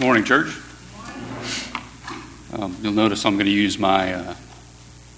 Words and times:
Morning, 0.00 0.22
church. 0.22 0.56
Um, 2.52 2.76
you'll 2.80 2.92
notice 2.92 3.26
I'm 3.26 3.34
going 3.34 3.46
to 3.46 3.50
use 3.50 3.80
my 3.80 4.14
uh, 4.14 4.34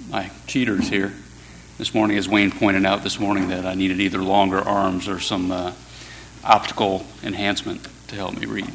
my 0.09 0.31
cheaters 0.47 0.89
here 0.89 1.13
this 1.77 1.93
morning, 1.93 2.17
as 2.17 2.31
Wayne 2.31 2.51
pointed 2.51 2.87
out 2.87 3.03
this 3.03 3.21
morning, 3.21 3.49
that 3.51 3.67
I 3.67 3.75
needed 3.75 4.01
either 4.01 4.21
longer 4.23 4.59
arms 4.59 5.07
or 5.07 5.21
some 5.21 5.53
uh, 5.53 5.75
optical 6.43 7.05
enhancement 7.23 7.87
to 8.09 8.15
help 8.15 8.41
me 8.41 8.47
read. 8.47 8.73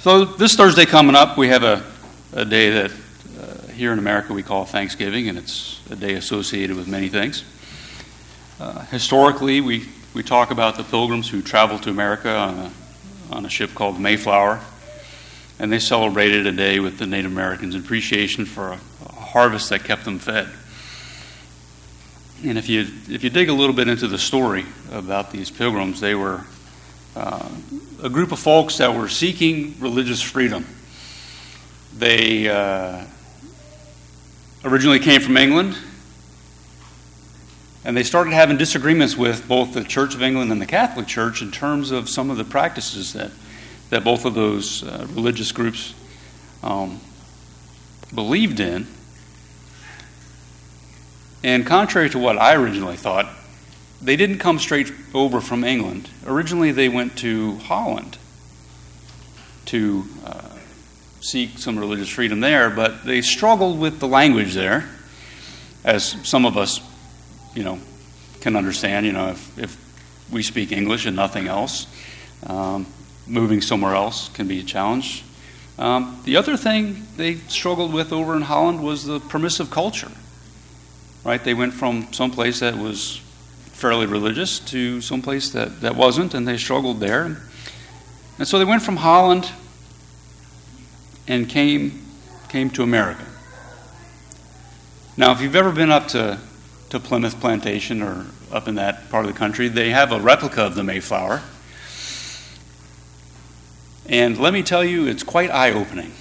So 0.00 0.24
this 0.24 0.56
Thursday 0.56 0.86
coming 0.86 1.14
up, 1.14 1.36
we 1.36 1.48
have 1.48 1.62
a, 1.62 1.84
a 2.32 2.46
day 2.46 2.70
that 2.70 2.90
uh, 3.38 3.66
here 3.72 3.92
in 3.92 3.98
America 3.98 4.32
we 4.32 4.42
call 4.42 4.64
Thanksgiving, 4.64 5.28
and 5.28 5.36
it's 5.36 5.78
a 5.90 5.96
day 5.96 6.14
associated 6.14 6.74
with 6.74 6.88
many 6.88 7.10
things. 7.10 7.44
Uh, 8.58 8.86
historically, 8.86 9.60
we 9.60 9.86
we 10.14 10.22
talk 10.22 10.52
about 10.52 10.76
the 10.76 10.84
pilgrims 10.84 11.28
who 11.28 11.42
traveled 11.42 11.82
to 11.82 11.90
America 11.90 12.30
on 12.30 12.58
a, 12.58 12.72
on 13.32 13.44
a 13.44 13.48
ship 13.48 13.74
called 13.74 13.98
Mayflower, 13.98 14.60
and 15.58 15.72
they 15.72 15.80
celebrated 15.80 16.46
a 16.46 16.52
day 16.52 16.78
with 16.78 16.98
the 16.98 17.06
Native 17.06 17.32
Americans 17.32 17.74
in 17.74 17.80
appreciation 17.80 18.44
for 18.44 18.68
a, 18.68 18.80
a 19.06 19.12
harvest 19.12 19.70
that 19.70 19.82
kept 19.82 20.04
them 20.04 20.20
fed. 20.20 20.48
And 22.48 22.56
if 22.56 22.68
you 22.68 22.86
if 23.08 23.24
you 23.24 23.30
dig 23.30 23.48
a 23.48 23.52
little 23.52 23.74
bit 23.74 23.88
into 23.88 24.06
the 24.06 24.18
story 24.18 24.64
about 24.92 25.32
these 25.32 25.50
pilgrims, 25.50 26.00
they 26.00 26.14
were 26.14 26.44
uh, 27.16 27.48
a 28.02 28.08
group 28.08 28.30
of 28.30 28.38
folks 28.38 28.78
that 28.78 28.94
were 28.94 29.08
seeking 29.08 29.74
religious 29.80 30.22
freedom. 30.22 30.64
They 31.96 32.48
uh, 32.48 33.04
originally 34.64 35.00
came 35.00 35.20
from 35.20 35.36
England 35.36 35.76
and 37.84 37.96
they 37.96 38.02
started 38.02 38.32
having 38.32 38.56
disagreements 38.56 39.16
with 39.16 39.46
both 39.46 39.74
the 39.74 39.84
Church 39.84 40.14
of 40.14 40.22
England 40.22 40.50
and 40.50 40.60
the 40.60 40.66
Catholic 40.66 41.06
Church 41.06 41.42
in 41.42 41.50
terms 41.50 41.90
of 41.90 42.08
some 42.08 42.30
of 42.30 42.38
the 42.38 42.44
practices 42.44 43.12
that, 43.12 43.30
that 43.90 44.02
both 44.02 44.24
of 44.24 44.34
those 44.34 44.82
uh, 44.82 45.06
religious 45.10 45.52
groups 45.52 45.94
um, 46.62 46.98
believed 48.14 48.58
in. 48.58 48.86
And 51.42 51.66
contrary 51.66 52.08
to 52.10 52.18
what 52.18 52.38
I 52.38 52.54
originally 52.54 52.96
thought, 52.96 53.28
they 54.00 54.16
didn't 54.16 54.38
come 54.38 54.58
straight 54.58 54.90
over 55.12 55.42
from 55.42 55.62
England. 55.62 56.08
Originally, 56.26 56.72
they 56.72 56.88
went 56.88 57.18
to 57.18 57.56
Holland 57.58 58.16
to 59.66 60.06
uh, 60.24 60.40
seek 61.20 61.58
some 61.58 61.78
religious 61.78 62.08
freedom 62.08 62.40
there, 62.40 62.70
but 62.70 63.04
they 63.04 63.20
struggled 63.20 63.78
with 63.78 64.00
the 64.00 64.08
language 64.08 64.54
there, 64.54 64.88
as 65.84 66.16
some 66.26 66.46
of 66.46 66.56
us 66.56 66.80
you 67.54 67.64
know, 67.64 67.78
can 68.40 68.56
understand, 68.56 69.06
you 69.06 69.12
know, 69.12 69.28
if, 69.30 69.58
if 69.58 70.28
we 70.30 70.42
speak 70.42 70.72
English 70.72 71.06
and 71.06 71.16
nothing 71.16 71.46
else, 71.46 71.86
um, 72.46 72.86
moving 73.26 73.60
somewhere 73.60 73.94
else 73.94 74.28
can 74.30 74.46
be 74.46 74.60
a 74.60 74.62
challenge. 74.62 75.24
Um, 75.78 76.20
the 76.24 76.36
other 76.36 76.56
thing 76.56 77.06
they 77.16 77.34
struggled 77.34 77.92
with 77.92 78.12
over 78.12 78.36
in 78.36 78.42
Holland 78.42 78.82
was 78.82 79.04
the 79.04 79.20
permissive 79.20 79.70
culture. 79.70 80.10
Right? 81.24 81.42
They 81.42 81.54
went 81.54 81.74
from 81.74 82.12
some 82.12 82.30
place 82.30 82.60
that 82.60 82.76
was 82.76 83.16
fairly 83.72 84.06
religious 84.06 84.60
to 84.60 85.00
some 85.00 85.22
place 85.22 85.50
that, 85.50 85.80
that 85.80 85.96
wasn't, 85.96 86.34
and 86.34 86.46
they 86.46 86.56
struggled 86.56 87.00
there. 87.00 87.38
And 88.38 88.46
so 88.46 88.58
they 88.58 88.64
went 88.64 88.82
from 88.82 88.96
Holland 88.96 89.50
and 91.26 91.48
came, 91.48 92.04
came 92.48 92.70
to 92.70 92.82
America. 92.82 93.24
Now, 95.16 95.32
if 95.32 95.40
you've 95.40 95.56
ever 95.56 95.72
been 95.72 95.90
up 95.90 96.08
to 96.08 96.38
to 96.90 97.00
Plymouth 97.00 97.40
Plantation 97.40 98.02
or 98.02 98.26
up 98.52 98.68
in 98.68 98.76
that 98.76 99.10
part 99.10 99.24
of 99.24 99.32
the 99.32 99.38
country, 99.38 99.68
they 99.68 99.90
have 99.90 100.12
a 100.12 100.20
replica 100.20 100.62
of 100.62 100.74
the 100.74 100.84
Mayflower. 100.84 101.42
And 104.06 104.38
let 104.38 104.52
me 104.52 104.62
tell 104.62 104.84
you, 104.84 105.06
it's 105.06 105.22
quite 105.22 105.50
eye 105.50 105.72
opening. 105.72 106.12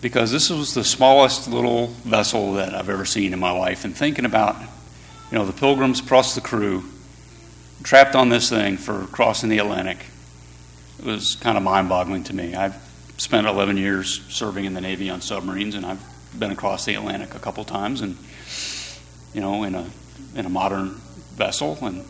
Because 0.00 0.30
this 0.30 0.48
was 0.48 0.74
the 0.74 0.84
smallest 0.84 1.48
little 1.48 1.88
vessel 1.88 2.52
that 2.54 2.74
I've 2.74 2.88
ever 2.88 3.04
seen 3.04 3.32
in 3.32 3.40
my 3.40 3.50
life. 3.50 3.84
And 3.84 3.96
thinking 3.96 4.24
about, 4.24 4.56
you 4.60 5.38
know, 5.38 5.44
the 5.44 5.52
pilgrims 5.52 6.00
plus 6.00 6.34
the 6.34 6.40
crew 6.40 6.84
trapped 7.82 8.14
on 8.14 8.28
this 8.28 8.48
thing 8.48 8.76
for 8.76 9.06
crossing 9.06 9.48
the 9.48 9.58
Atlantic 9.58 9.98
it 10.98 11.04
was 11.04 11.36
kind 11.36 11.56
of 11.56 11.62
mind 11.62 11.88
boggling 11.88 12.24
to 12.24 12.34
me. 12.34 12.54
I've 12.54 12.76
spent 13.18 13.46
11 13.46 13.76
years 13.76 14.22
serving 14.28 14.64
in 14.64 14.74
the 14.74 14.80
Navy 14.80 15.10
on 15.10 15.20
submarines, 15.20 15.74
and 15.74 15.86
I've 15.86 16.02
been 16.36 16.50
across 16.50 16.84
the 16.84 16.94
Atlantic 16.94 17.34
a 17.34 17.38
couple 17.38 17.64
times. 17.64 18.00
And 18.00 18.16
you 19.32 19.40
know, 19.40 19.64
in 19.64 19.74
a 19.74 19.86
in 20.34 20.46
a 20.46 20.48
modern 20.48 20.90
vessel. 21.34 21.78
And 21.82 22.04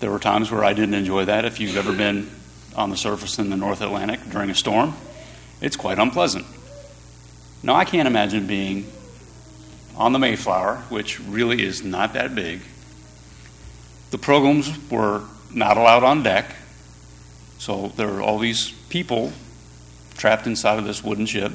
there 0.00 0.10
were 0.10 0.18
times 0.18 0.50
where 0.50 0.64
I 0.64 0.72
didn't 0.72 0.94
enjoy 0.94 1.24
that. 1.26 1.44
If 1.44 1.60
you've 1.60 1.76
ever 1.76 1.92
been 1.92 2.30
on 2.76 2.90
the 2.90 2.96
surface 2.96 3.38
in 3.38 3.50
the 3.50 3.56
North 3.56 3.80
Atlantic 3.80 4.20
during 4.30 4.50
a 4.50 4.54
storm, 4.54 4.94
it's 5.60 5.76
quite 5.76 5.98
unpleasant. 5.98 6.46
Now 7.62 7.74
I 7.74 7.84
can't 7.84 8.06
imagine 8.06 8.46
being 8.46 8.86
on 9.96 10.12
the 10.12 10.18
Mayflower, 10.18 10.76
which 10.88 11.18
really 11.20 11.62
is 11.62 11.82
not 11.82 12.12
that 12.12 12.34
big. 12.34 12.60
The 14.10 14.18
pilgrims 14.18 14.70
were 14.90 15.22
not 15.52 15.76
allowed 15.76 16.04
on 16.04 16.22
deck, 16.22 16.54
so 17.58 17.88
there 17.96 18.08
are 18.10 18.22
all 18.22 18.38
these 18.38 18.70
people 18.88 19.32
trapped 20.16 20.46
inside 20.46 20.78
of 20.78 20.84
this 20.84 21.02
wooden 21.02 21.26
ship. 21.26 21.52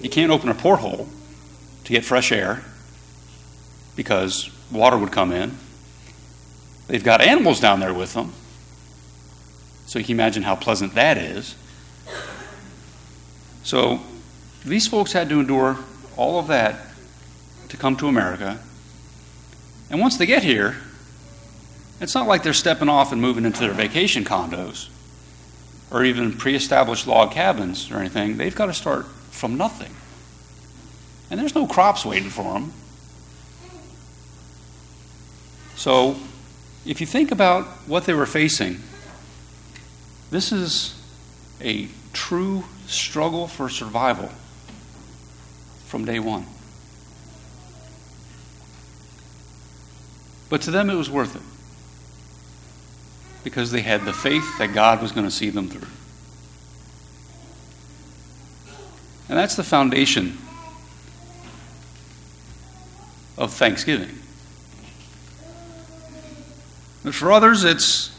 You 0.00 0.08
can't 0.08 0.32
open 0.32 0.48
a 0.48 0.54
porthole 0.54 1.08
to 1.84 1.92
get 1.92 2.04
fresh 2.04 2.32
air 2.32 2.64
because 3.96 4.50
water 4.70 4.98
would 4.98 5.12
come 5.12 5.32
in. 5.32 5.56
They've 6.88 7.04
got 7.04 7.20
animals 7.20 7.60
down 7.60 7.80
there 7.80 7.94
with 7.94 8.14
them. 8.14 8.32
So 9.86 9.98
you 9.98 10.04
can 10.04 10.14
imagine 10.14 10.42
how 10.42 10.56
pleasant 10.56 10.94
that 10.94 11.18
is. 11.18 11.54
So 13.62 14.00
these 14.64 14.86
folks 14.86 15.12
had 15.12 15.28
to 15.28 15.40
endure 15.40 15.78
all 16.16 16.38
of 16.38 16.48
that 16.48 16.76
to 17.68 17.76
come 17.76 17.96
to 17.96 18.08
America. 18.08 18.58
And 19.90 20.00
once 20.00 20.16
they 20.16 20.26
get 20.26 20.42
here, 20.42 20.76
it's 22.00 22.14
not 22.14 22.26
like 22.26 22.42
they're 22.42 22.52
stepping 22.52 22.88
off 22.88 23.12
and 23.12 23.20
moving 23.20 23.44
into 23.44 23.60
their 23.60 23.72
vacation 23.72 24.24
condos 24.24 24.88
or 25.90 26.04
even 26.04 26.32
pre 26.32 26.54
established 26.54 27.06
log 27.06 27.32
cabins 27.32 27.90
or 27.90 27.98
anything. 27.98 28.36
They've 28.36 28.54
got 28.54 28.66
to 28.66 28.74
start 28.74 29.06
from 29.30 29.56
nothing. 29.56 29.94
And 31.30 31.40
there's 31.40 31.54
no 31.54 31.66
crops 31.66 32.04
waiting 32.04 32.30
for 32.30 32.54
them. 32.54 32.72
So, 35.76 36.16
if 36.86 37.00
you 37.00 37.06
think 37.06 37.30
about 37.30 37.64
what 37.86 38.04
they 38.04 38.14
were 38.14 38.26
facing, 38.26 38.80
this 40.30 40.52
is 40.52 41.00
a 41.60 41.88
true 42.12 42.64
struggle 42.86 43.46
for 43.48 43.68
survival 43.68 44.30
from 45.86 46.04
day 46.04 46.18
one. 46.18 46.46
But 50.48 50.62
to 50.62 50.70
them, 50.70 50.90
it 50.90 50.94
was 50.94 51.10
worth 51.10 51.36
it 51.36 51.42
because 53.44 53.70
they 53.70 53.82
had 53.82 54.04
the 54.04 54.12
faith 54.12 54.58
that 54.58 54.72
God 54.72 55.02
was 55.02 55.12
going 55.12 55.26
to 55.26 55.30
see 55.30 55.50
them 55.50 55.68
through. 55.68 55.86
And 59.28 59.38
that's 59.38 59.54
the 59.54 59.64
foundation 59.64 60.38
of 63.36 63.52
Thanksgiving. 63.52 64.18
But 67.04 67.14
for 67.14 67.30
others, 67.30 67.64
it's 67.64 68.10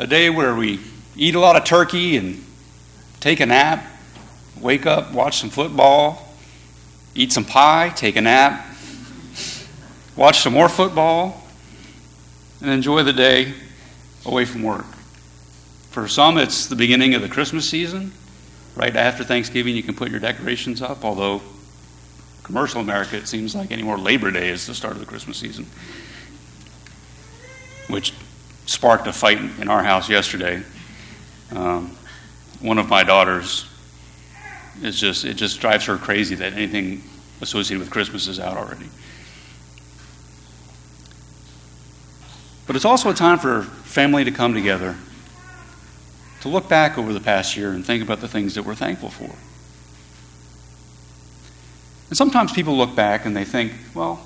a 0.00 0.06
day 0.06 0.28
where 0.28 0.54
we 0.54 0.80
eat 1.16 1.36
a 1.36 1.40
lot 1.40 1.54
of 1.54 1.62
turkey 1.62 2.16
and 2.16 2.44
take 3.20 3.38
a 3.38 3.46
nap, 3.46 3.86
wake 4.60 4.86
up, 4.86 5.12
watch 5.12 5.38
some 5.38 5.50
football, 5.50 6.34
eat 7.14 7.32
some 7.32 7.44
pie, 7.44 7.92
take 7.94 8.16
a 8.16 8.20
nap, 8.20 8.66
watch 10.16 10.40
some 10.40 10.52
more 10.52 10.68
football, 10.68 11.44
and 12.60 12.70
enjoy 12.70 13.04
the 13.04 13.12
day 13.12 13.54
away 14.26 14.44
from 14.44 14.64
work. 14.64 14.86
For 15.90 16.08
some, 16.08 16.38
it's 16.38 16.66
the 16.66 16.76
beginning 16.76 17.14
of 17.14 17.22
the 17.22 17.28
Christmas 17.28 17.70
season. 17.70 18.12
Right 18.74 18.94
after 18.96 19.22
Thanksgiving, 19.22 19.76
you 19.76 19.82
can 19.84 19.94
put 19.94 20.10
your 20.10 20.20
decorations 20.20 20.82
up, 20.82 21.04
although 21.04 21.40
commercial 22.42 22.80
America, 22.80 23.16
it 23.16 23.28
seems 23.28 23.54
like 23.54 23.70
anymore 23.70 23.96
Labor 23.96 24.32
Day 24.32 24.48
is 24.48 24.66
the 24.66 24.74
start 24.74 24.94
of 24.94 25.00
the 25.00 25.06
Christmas 25.06 25.36
season 25.36 25.66
which 27.88 28.12
sparked 28.66 29.06
a 29.06 29.12
fight 29.12 29.38
in 29.38 29.68
our 29.68 29.82
house 29.82 30.08
yesterday. 30.08 30.62
Um, 31.50 31.96
one 32.60 32.78
of 32.78 32.88
my 32.88 33.02
daughters 33.02 33.66
is 34.82 34.98
just 34.98 35.24
it 35.24 35.34
just 35.34 35.60
drives 35.60 35.86
her 35.86 35.96
crazy 35.96 36.34
that 36.36 36.52
anything 36.52 37.02
associated 37.40 37.80
with 37.80 37.90
Christmas 37.90 38.26
is 38.28 38.38
out 38.38 38.56
already. 38.56 38.88
But 42.66 42.76
it's 42.76 42.84
also 42.84 43.10
a 43.10 43.14
time 43.14 43.38
for 43.38 43.62
family 43.62 44.24
to 44.24 44.30
come 44.30 44.52
together, 44.52 44.94
to 46.42 46.48
look 46.48 46.68
back 46.68 46.98
over 46.98 47.14
the 47.14 47.20
past 47.20 47.56
year 47.56 47.70
and 47.72 47.84
think 47.84 48.02
about 48.02 48.20
the 48.20 48.28
things 48.28 48.54
that 48.56 48.64
we're 48.64 48.74
thankful 48.74 49.08
for. 49.08 49.34
And 52.10 52.16
sometimes 52.16 52.52
people 52.52 52.76
look 52.76 52.94
back 52.94 53.24
and 53.24 53.34
they 53.34 53.44
think, 53.44 53.72
well, 53.94 54.20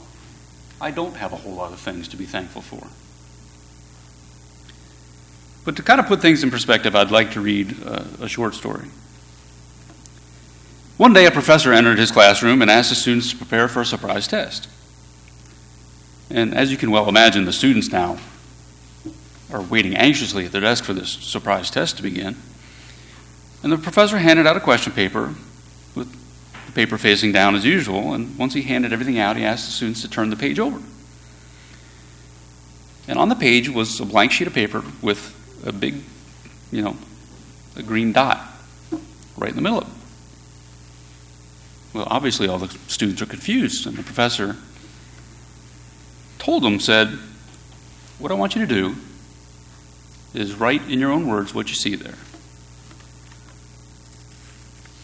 I 0.80 0.90
don't 0.90 1.16
have 1.16 1.32
a 1.32 1.36
whole 1.36 1.54
lot 1.54 1.72
of 1.72 1.78
things 1.78 2.08
to 2.08 2.16
be 2.16 2.26
thankful 2.26 2.62
for. 2.62 2.88
But 5.64 5.76
to 5.76 5.82
kind 5.82 6.00
of 6.00 6.06
put 6.06 6.20
things 6.20 6.42
in 6.42 6.50
perspective, 6.50 6.96
I'd 6.96 7.10
like 7.10 7.32
to 7.32 7.40
read 7.40 7.80
a, 7.82 8.06
a 8.22 8.28
short 8.28 8.54
story. 8.54 8.88
One 10.96 11.12
day, 11.12 11.26
a 11.26 11.30
professor 11.30 11.72
entered 11.72 11.98
his 11.98 12.10
classroom 12.10 12.62
and 12.62 12.70
asked 12.70 12.90
the 12.90 12.94
students 12.94 13.30
to 13.30 13.36
prepare 13.36 13.68
for 13.68 13.80
a 13.80 13.86
surprise 13.86 14.28
test. 14.28 14.68
And 16.30 16.54
as 16.54 16.70
you 16.70 16.76
can 16.76 16.90
well 16.90 17.08
imagine, 17.08 17.44
the 17.44 17.52
students 17.52 17.90
now 17.90 18.18
are 19.52 19.62
waiting 19.62 19.96
anxiously 19.96 20.46
at 20.46 20.52
their 20.52 20.60
desk 20.60 20.84
for 20.84 20.94
this 20.94 21.10
surprise 21.10 21.70
test 21.70 21.96
to 21.98 22.02
begin. 22.02 22.36
And 23.62 23.70
the 23.70 23.78
professor 23.78 24.18
handed 24.18 24.46
out 24.46 24.56
a 24.56 24.60
question 24.60 24.92
paper 24.92 25.34
with 25.94 26.10
the 26.66 26.72
paper 26.72 26.98
facing 26.98 27.32
down 27.32 27.54
as 27.54 27.64
usual. 27.64 28.14
And 28.14 28.36
once 28.38 28.54
he 28.54 28.62
handed 28.62 28.92
everything 28.92 29.18
out, 29.18 29.36
he 29.36 29.44
asked 29.44 29.66
the 29.66 29.72
students 29.72 30.02
to 30.02 30.08
turn 30.08 30.30
the 30.30 30.36
page 30.36 30.58
over. 30.58 30.80
And 33.06 33.18
on 33.18 33.28
the 33.28 33.34
page 33.34 33.68
was 33.68 34.00
a 34.00 34.06
blank 34.06 34.32
sheet 34.32 34.46
of 34.46 34.54
paper 34.54 34.82
with 35.02 35.38
a 35.64 35.72
big, 35.72 36.02
you 36.70 36.82
know, 36.82 36.96
a 37.76 37.82
green 37.82 38.12
dot 38.12 38.40
right 39.36 39.50
in 39.50 39.56
the 39.56 39.62
middle 39.62 39.78
of 39.78 39.88
it. 39.88 39.94
Well, 41.94 42.06
obviously, 42.10 42.48
all 42.48 42.58
the 42.58 42.68
students 42.88 43.20
are 43.20 43.26
confused, 43.26 43.86
and 43.86 43.96
the 43.96 44.02
professor 44.02 44.56
told 46.38 46.62
them, 46.62 46.80
said, 46.80 47.18
What 48.18 48.32
I 48.32 48.34
want 48.34 48.54
you 48.54 48.66
to 48.66 48.74
do 48.74 48.96
is 50.32 50.54
write 50.54 50.82
in 50.90 50.98
your 50.98 51.12
own 51.12 51.28
words 51.28 51.54
what 51.54 51.68
you 51.68 51.74
see 51.74 51.94
there. 51.94 52.14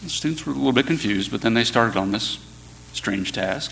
The 0.03 0.09
students 0.09 0.45
were 0.45 0.53
a 0.53 0.55
little 0.55 0.71
bit 0.71 0.87
confused, 0.87 1.29
but 1.29 1.41
then 1.41 1.53
they 1.53 1.63
started 1.63 1.97
on 1.97 2.11
this 2.11 2.39
strange 2.93 3.31
task. 3.31 3.71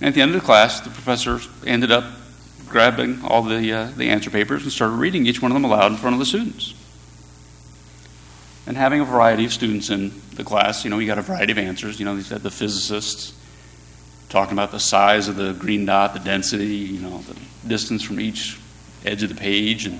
And 0.00 0.08
at 0.08 0.14
the 0.14 0.22
end 0.22 0.34
of 0.34 0.40
the 0.40 0.44
class, 0.44 0.80
the 0.80 0.90
professor 0.90 1.40
ended 1.66 1.90
up 1.90 2.04
grabbing 2.72 3.22
all 3.22 3.42
the, 3.42 3.72
uh, 3.72 3.90
the 3.96 4.08
answer 4.08 4.30
papers 4.30 4.62
and 4.62 4.72
started 4.72 4.94
reading 4.94 5.26
each 5.26 5.40
one 5.40 5.52
of 5.52 5.54
them 5.54 5.64
aloud 5.64 5.92
in 5.92 5.98
front 5.98 6.14
of 6.14 6.18
the 6.20 6.26
students. 6.26 6.74
And 8.66 8.76
having 8.76 9.00
a 9.00 9.04
variety 9.04 9.44
of 9.44 9.52
students 9.52 9.90
in 9.90 10.12
the 10.34 10.44
class, 10.44 10.84
you 10.84 10.90
know, 10.90 10.98
you 10.98 11.06
got 11.06 11.18
a 11.18 11.22
variety 11.22 11.52
of 11.52 11.58
answers. 11.58 11.98
You 11.98 12.04
know, 12.04 12.16
they 12.16 12.22
said 12.22 12.42
the 12.42 12.50
physicists 12.50 13.34
talking 14.28 14.54
about 14.54 14.70
the 14.70 14.80
size 14.80 15.28
of 15.28 15.36
the 15.36 15.52
green 15.52 15.84
dot, 15.84 16.14
the 16.14 16.20
density, 16.20 16.64
you 16.66 17.00
know, 17.00 17.18
the 17.18 17.36
distance 17.68 18.02
from 18.02 18.18
each 18.18 18.58
edge 19.04 19.22
of 19.22 19.28
the 19.28 19.34
page, 19.34 19.84
and 19.84 19.98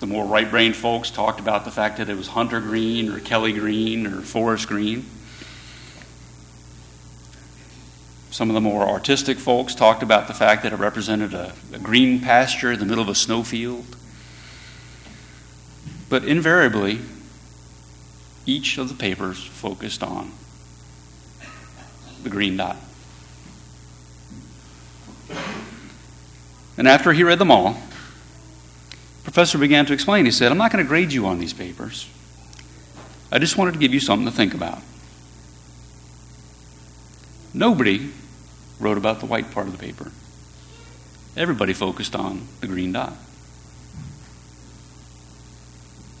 the 0.00 0.06
more 0.06 0.24
right 0.24 0.48
brained 0.48 0.76
folks 0.76 1.10
talked 1.10 1.40
about 1.40 1.64
the 1.64 1.70
fact 1.70 1.96
that 1.96 2.08
it 2.08 2.16
was 2.16 2.28
Hunter 2.28 2.60
green 2.60 3.10
or 3.10 3.18
Kelly 3.18 3.52
green 3.52 4.06
or 4.06 4.20
Forest 4.20 4.68
green. 4.68 5.06
Some 8.36 8.50
of 8.50 8.54
the 8.54 8.60
more 8.60 8.86
artistic 8.86 9.38
folks 9.38 9.74
talked 9.74 10.02
about 10.02 10.28
the 10.28 10.34
fact 10.34 10.62
that 10.64 10.74
it 10.74 10.76
represented 10.76 11.32
a, 11.32 11.54
a 11.72 11.78
green 11.78 12.20
pasture 12.20 12.70
in 12.70 12.78
the 12.78 12.84
middle 12.84 13.02
of 13.02 13.08
a 13.08 13.14
snowfield. 13.14 13.96
But 16.10 16.22
invariably, 16.22 17.00
each 18.44 18.76
of 18.76 18.90
the 18.90 18.94
papers 18.94 19.42
focused 19.42 20.02
on 20.02 20.32
the 22.24 22.28
green 22.28 22.58
dot. 22.58 22.76
And 26.76 26.86
after 26.86 27.14
he 27.14 27.24
read 27.24 27.38
them 27.38 27.50
all, 27.50 27.72
the 27.72 29.22
professor 29.24 29.56
began 29.56 29.86
to 29.86 29.94
explain. 29.94 30.26
He 30.26 30.30
said, 30.30 30.52
I'm 30.52 30.58
not 30.58 30.70
going 30.70 30.84
to 30.84 30.88
grade 30.88 31.10
you 31.10 31.24
on 31.24 31.38
these 31.38 31.54
papers. 31.54 32.06
I 33.32 33.38
just 33.38 33.56
wanted 33.56 33.72
to 33.72 33.78
give 33.78 33.94
you 33.94 34.00
something 34.00 34.26
to 34.26 34.30
think 34.30 34.52
about. 34.52 34.82
Nobody 37.54 38.12
wrote 38.78 38.98
about 38.98 39.20
the 39.20 39.26
white 39.26 39.50
part 39.50 39.66
of 39.66 39.72
the 39.72 39.78
paper. 39.78 40.12
Everybody 41.36 41.72
focused 41.72 42.16
on 42.16 42.48
the 42.60 42.66
green 42.66 42.92
dot. 42.92 43.14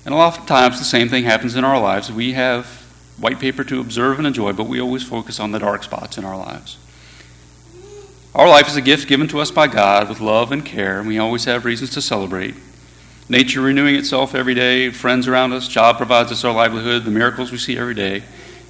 And 0.04 0.14
a 0.14 0.16
lot 0.16 0.38
of 0.38 0.46
times 0.46 0.78
the 0.78 0.84
same 0.84 1.08
thing 1.08 1.24
happens 1.24 1.56
in 1.56 1.64
our 1.64 1.80
lives. 1.80 2.12
We 2.12 2.34
have 2.34 2.66
white 3.18 3.40
paper 3.40 3.64
to 3.64 3.80
observe 3.80 4.18
and 4.18 4.26
enjoy, 4.26 4.52
but 4.52 4.68
we 4.68 4.80
always 4.80 5.02
focus 5.02 5.40
on 5.40 5.52
the 5.52 5.58
dark 5.58 5.82
spots 5.82 6.18
in 6.18 6.24
our 6.24 6.36
lives. 6.36 6.76
Our 8.34 8.48
life 8.48 8.68
is 8.68 8.76
a 8.76 8.82
gift 8.82 9.08
given 9.08 9.28
to 9.28 9.40
us 9.40 9.50
by 9.50 9.66
God 9.66 10.08
with 10.08 10.20
love 10.20 10.52
and 10.52 10.64
care, 10.64 10.98
and 10.98 11.08
we 11.08 11.18
always 11.18 11.46
have 11.46 11.64
reasons 11.64 11.90
to 11.90 12.02
celebrate. 12.02 12.54
Nature 13.28 13.62
renewing 13.62 13.96
itself 13.96 14.34
every 14.34 14.54
day, 14.54 14.90
friends 14.90 15.26
around 15.26 15.52
us, 15.52 15.66
job 15.66 15.96
provides 15.96 16.30
us 16.30 16.44
our 16.44 16.52
livelihood, 16.52 17.04
the 17.04 17.10
miracles 17.10 17.50
we 17.50 17.58
see 17.58 17.76
every 17.76 17.94
day. 17.94 18.22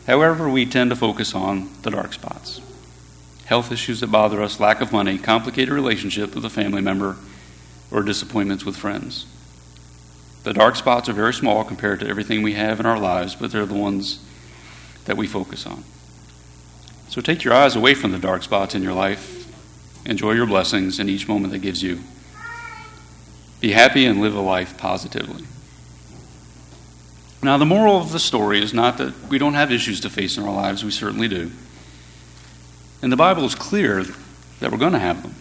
However, 0.07 0.49
we 0.49 0.65
tend 0.65 0.91
to 0.91 0.97
focus 0.97 1.35
on 1.35 1.69
the 1.83 1.91
dark 1.91 2.13
spots. 2.13 2.61
Health 3.47 3.73
issues 3.73 4.01
that 4.01 4.09
bother 4.09 4.43
us, 4.43 4.61
lack 4.61 4.81
of 4.81 4.93
money, 4.93 5.19
complicated 5.19 5.73
relationship 5.73 6.35
with 6.35 6.45
a 6.45 6.51
family 6.51 6.83
member, 6.83 7.17
or 7.91 8.03
disappointments 8.03 8.65
with 8.65 8.77
friends. 8.77 9.27
The 10.45 10.53
dark 10.53 10.77
spots 10.77 11.09
are 11.09 11.13
very 11.13 11.35
small 11.35 11.65
compared 11.65 12.01
to 12.01 12.09
everything 12.09 12.43
we 12.43 12.53
have 12.53 12.79
in 12.79 12.87
our 12.87 12.99
lives, 12.99 13.35
but 13.35 13.51
they're 13.51 13.67
the 13.67 13.75
ones 13.75 14.21
that 15.07 15.17
we 15.17 15.27
focus 15.27 15.67
on. 15.67 15.85
So 17.09 17.21
take 17.21 17.45
your 17.45 17.55
eyes 17.55 17.75
away 17.75 17.95
from 17.95 18.13
the 18.13 18.19
dark 18.19 18.43
spots 18.43 18.75
in 18.75 18.83
your 18.83 18.93
life 18.93 19.37
Enjoy 20.07 20.33
your 20.33 20.47
blessings 20.47 21.01
in 21.01 21.09
each 21.09 21.27
moment 21.27 21.53
that 21.53 21.59
gives 21.59 21.83
you. 21.83 21.99
Be 23.61 23.73
happy 23.73 24.07
and 24.07 24.21
live 24.21 24.37
a 24.37 24.41
life 24.41 24.79
positively. 24.79 25.45
Now, 27.43 27.59
the 27.59 27.67
moral 27.67 27.99
of 27.99 28.13
the 28.13 28.21
story 28.21 28.63
is 28.63 28.73
not 28.73 28.99
that 28.99 29.29
we 29.29 29.39
don't 29.39 29.55
have 29.55 29.73
issues 29.73 30.01
to 30.01 30.11
face 30.11 30.37
in 30.37 30.45
our 30.45 30.55
lives, 30.55 30.85
we 30.85 30.93
certainly 30.93 31.27
do. 31.27 31.51
And 33.03 33.13
the 33.13 33.17
Bible 33.17 33.45
is 33.45 33.55
clear 33.55 34.05
that 34.61 34.73
we're 34.73 34.79
going 34.79 34.93
to 34.93 34.99
have 34.99 35.23
them. 35.23 35.35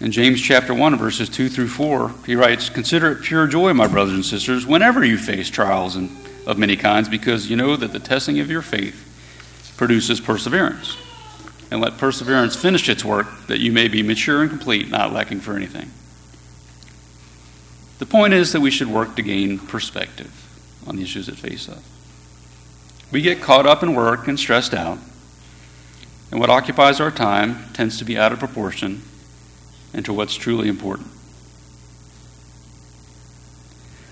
In 0.00 0.12
James 0.12 0.40
chapter 0.40 0.72
1, 0.72 0.96
verses 0.96 1.28
2 1.28 1.48
through 1.50 1.68
4, 1.68 2.14
he 2.24 2.34
writes, 2.34 2.70
Consider 2.70 3.12
it 3.12 3.22
pure 3.22 3.46
joy, 3.46 3.74
my 3.74 3.86
brothers 3.86 4.14
and 4.14 4.24
sisters, 4.24 4.64
whenever 4.64 5.04
you 5.04 5.18
face 5.18 5.50
trials 5.50 5.96
and, 5.96 6.10
of 6.46 6.56
many 6.56 6.76
kinds, 6.76 7.08
because 7.08 7.50
you 7.50 7.56
know 7.56 7.76
that 7.76 7.92
the 7.92 7.98
testing 7.98 8.40
of 8.40 8.50
your 8.50 8.62
faith 8.62 9.06
produces 9.76 10.20
perseverance 10.20 10.96
and 11.70 11.80
let 11.80 11.98
perseverance 11.98 12.56
finish 12.56 12.88
its 12.88 13.04
work, 13.04 13.26
that 13.46 13.60
you 13.60 13.72
may 13.72 13.88
be 13.88 14.02
mature 14.02 14.40
and 14.40 14.50
complete, 14.50 14.88
not 14.88 15.12
lacking 15.12 15.40
for 15.40 15.54
anything. 15.54 15.90
The 17.98 18.06
point 18.06 18.32
is 18.32 18.52
that 18.52 18.60
we 18.60 18.70
should 18.70 18.88
work 18.88 19.16
to 19.16 19.22
gain 19.22 19.58
perspective 19.58 20.32
on 20.86 20.96
the 20.96 21.02
issues 21.02 21.26
that 21.26 21.36
face 21.36 21.68
us. 21.68 21.82
We 23.12 23.20
get 23.20 23.42
caught 23.42 23.66
up 23.66 23.82
in 23.82 23.94
work 23.94 24.26
and 24.26 24.38
stressed 24.38 24.72
out, 24.72 24.98
and 26.30 26.38
what 26.38 26.50
occupies 26.50 27.00
our 27.00 27.10
time 27.10 27.64
tends 27.72 27.98
to 27.98 28.04
be 28.04 28.16
out 28.16 28.32
of 28.32 28.38
proportion 28.38 29.02
into 29.92 30.12
what's 30.12 30.34
truly 30.34 30.68
important. 30.68 31.08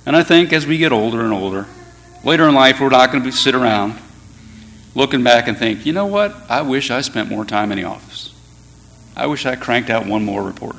And 0.04 0.16
I 0.16 0.22
think 0.22 0.52
as 0.52 0.66
we 0.66 0.78
get 0.78 0.90
older 0.90 1.20
and 1.20 1.32
older, 1.32 1.66
later 2.24 2.48
in 2.48 2.54
life, 2.54 2.80
we're 2.80 2.88
not 2.88 3.12
going 3.12 3.22
to 3.24 3.32
sit 3.32 3.54
around 3.54 3.98
looking 4.94 5.22
back 5.22 5.46
and 5.46 5.56
think, 5.56 5.86
you 5.86 5.92
know 5.92 6.06
what? 6.06 6.34
I 6.48 6.62
wish 6.62 6.90
I 6.90 7.02
spent 7.02 7.28
more 7.28 7.44
time 7.44 7.70
in 7.70 7.78
the 7.78 7.84
office. 7.84 8.34
I 9.14 9.26
wish 9.26 9.46
I 9.46 9.54
cranked 9.54 9.90
out 9.90 10.06
one 10.06 10.24
more 10.24 10.42
report. 10.42 10.76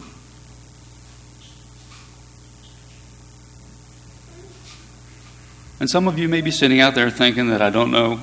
And 5.80 5.90
some 5.90 6.08
of 6.08 6.20
you 6.20 6.28
may 6.28 6.42
be 6.42 6.52
sitting 6.52 6.82
out 6.82 6.96
there 6.96 7.10
thinking 7.10 7.50
that 7.50 7.62
I 7.62 7.70
don't 7.70 7.92
know 7.92 8.20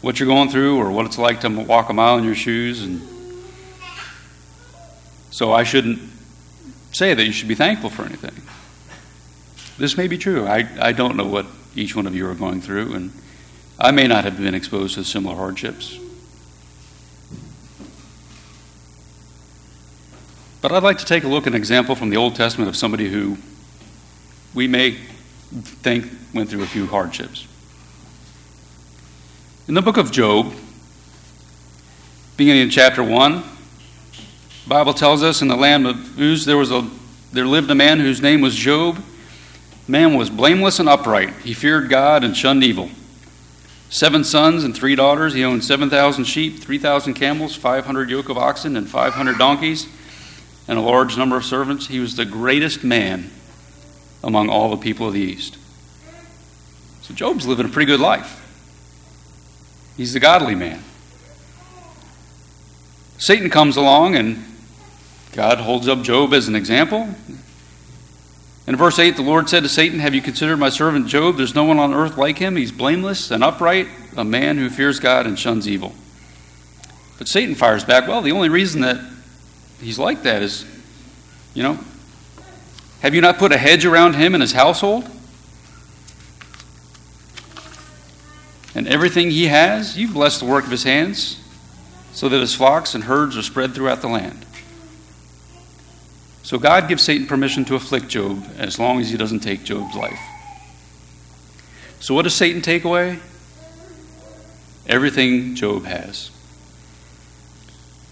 what 0.00 0.18
you're 0.18 0.26
going 0.26 0.48
through 0.48 0.78
or 0.78 0.90
what 0.90 1.06
it's 1.06 1.18
like 1.18 1.40
to 1.40 1.48
walk 1.48 1.90
a 1.90 1.92
mile 1.92 2.18
in 2.18 2.24
your 2.24 2.34
shoes 2.34 2.82
and 2.82 3.00
so 5.30 5.52
I 5.52 5.64
shouldn't 5.64 6.00
say 6.92 7.14
that 7.14 7.24
you 7.24 7.32
should 7.32 7.48
be 7.48 7.54
thankful 7.54 7.88
for 7.88 8.02
anything. 8.02 8.42
This 9.78 9.96
may 9.96 10.08
be 10.08 10.18
true. 10.18 10.46
I, 10.46 10.68
I 10.80 10.92
don't 10.92 11.16
know 11.16 11.26
what 11.26 11.46
each 11.74 11.94
one 11.94 12.06
of 12.06 12.14
you 12.14 12.28
are 12.28 12.34
going 12.34 12.60
through 12.60 12.94
and 12.94 13.12
I 13.78 13.90
may 13.92 14.06
not 14.06 14.24
have 14.24 14.36
been 14.36 14.54
exposed 14.54 14.96
to 14.96 15.04
similar 15.04 15.36
hardships. 15.36 15.98
But 20.60 20.72
I'd 20.72 20.82
like 20.82 20.98
to 20.98 21.06
take 21.06 21.24
a 21.24 21.28
look 21.28 21.46
at 21.46 21.54
an 21.54 21.56
example 21.56 21.94
from 21.94 22.10
the 22.10 22.18
Old 22.18 22.34
Testament 22.34 22.68
of 22.68 22.76
somebody 22.76 23.08
who 23.08 23.38
we 24.52 24.68
may 24.68 24.98
think 25.52 26.06
went 26.34 26.50
through 26.50 26.62
a 26.62 26.66
few 26.66 26.86
hardships. 26.86 27.46
In 29.70 29.74
the 29.74 29.82
book 29.82 29.98
of 29.98 30.10
Job, 30.10 30.52
beginning 32.36 32.62
in 32.62 32.70
chapter 32.70 33.04
1, 33.04 33.34
the 33.36 34.68
Bible 34.68 34.92
tells 34.92 35.22
us 35.22 35.42
in 35.42 35.46
the 35.46 35.54
land 35.54 35.86
of 35.86 36.20
Uz 36.20 36.44
there 36.44 36.56
was 36.56 36.72
a 36.72 36.90
there 37.32 37.46
lived 37.46 37.70
a 37.70 37.76
man 37.76 38.00
whose 38.00 38.20
name 38.20 38.40
was 38.40 38.56
Job. 38.56 39.00
Man 39.86 40.14
was 40.14 40.28
blameless 40.28 40.80
and 40.80 40.88
upright. 40.88 41.32
He 41.44 41.54
feared 41.54 41.88
God 41.88 42.24
and 42.24 42.36
shunned 42.36 42.64
evil 42.64 42.90
seven 43.90 44.24
sons 44.24 44.64
and 44.64 44.76
three 44.76 44.96
daughters. 44.96 45.34
He 45.34 45.44
owned 45.44 45.62
7,000 45.62 46.24
sheep, 46.24 46.58
3,000 46.58 47.14
camels, 47.14 47.54
500 47.54 48.10
yoke 48.10 48.28
of 48.28 48.36
oxen, 48.36 48.76
and 48.76 48.88
500 48.88 49.38
donkeys, 49.38 49.86
and 50.66 50.80
a 50.80 50.82
large 50.82 51.16
number 51.16 51.36
of 51.36 51.44
servants. 51.44 51.86
He 51.86 52.00
was 52.00 52.16
the 52.16 52.24
greatest 52.24 52.82
man 52.82 53.30
among 54.24 54.48
all 54.48 54.68
the 54.70 54.78
people 54.78 55.06
of 55.06 55.12
the 55.12 55.20
East. 55.20 55.58
So 57.02 57.14
Job's 57.14 57.46
living 57.46 57.66
a 57.66 57.68
pretty 57.68 57.86
good 57.86 58.00
life. 58.00 58.39
He's 60.00 60.14
the 60.14 60.18
godly 60.18 60.54
man. 60.54 60.82
Satan 63.18 63.50
comes 63.50 63.76
along 63.76 64.16
and 64.16 64.42
God 65.32 65.58
holds 65.58 65.88
up 65.88 66.00
Job 66.00 66.32
as 66.32 66.48
an 66.48 66.56
example. 66.56 67.06
In 68.66 68.76
verse 68.76 68.98
8, 68.98 69.16
the 69.16 69.22
Lord 69.22 69.50
said 69.50 69.62
to 69.62 69.68
Satan, 69.68 69.98
Have 69.98 70.14
you 70.14 70.22
considered 70.22 70.56
my 70.56 70.70
servant 70.70 71.06
Job? 71.06 71.36
There's 71.36 71.54
no 71.54 71.64
one 71.64 71.78
on 71.78 71.92
earth 71.92 72.16
like 72.16 72.38
him. 72.38 72.56
He's 72.56 72.72
blameless 72.72 73.30
and 73.30 73.44
upright, 73.44 73.88
a 74.16 74.24
man 74.24 74.56
who 74.56 74.70
fears 74.70 75.00
God 75.00 75.26
and 75.26 75.38
shuns 75.38 75.68
evil. 75.68 75.92
But 77.18 77.28
Satan 77.28 77.54
fires 77.54 77.84
back, 77.84 78.08
Well, 78.08 78.22
the 78.22 78.32
only 78.32 78.48
reason 78.48 78.80
that 78.80 79.04
he's 79.82 79.98
like 79.98 80.22
that 80.22 80.42
is, 80.42 80.64
you 81.52 81.62
know, 81.62 81.78
have 83.00 83.14
you 83.14 83.20
not 83.20 83.36
put 83.36 83.52
a 83.52 83.58
hedge 83.58 83.84
around 83.84 84.14
him 84.14 84.32
and 84.32 84.40
his 84.40 84.52
household? 84.52 85.06
And 88.74 88.86
everything 88.86 89.30
he 89.30 89.46
has, 89.46 89.98
you've 89.98 90.12
blessed 90.12 90.40
the 90.40 90.46
work 90.46 90.64
of 90.64 90.70
his 90.70 90.84
hands, 90.84 91.40
so 92.12 92.28
that 92.28 92.40
his 92.40 92.54
flocks 92.54 92.94
and 92.94 93.04
herds 93.04 93.36
are 93.36 93.42
spread 93.42 93.74
throughout 93.74 94.00
the 94.00 94.08
land. 94.08 94.46
So 96.42 96.58
God 96.58 96.88
gives 96.88 97.02
Satan 97.02 97.26
permission 97.26 97.64
to 97.66 97.74
afflict 97.74 98.08
Job 98.08 98.44
as 98.58 98.78
long 98.78 99.00
as 99.00 99.10
he 99.10 99.16
doesn't 99.16 99.40
take 99.40 99.62
Job's 99.62 99.94
life. 99.94 100.18
So 102.00 102.14
what 102.14 102.22
does 102.22 102.34
Satan 102.34 102.62
take 102.62 102.84
away? 102.84 103.18
Everything 104.86 105.54
Job 105.54 105.84
has. 105.84 106.30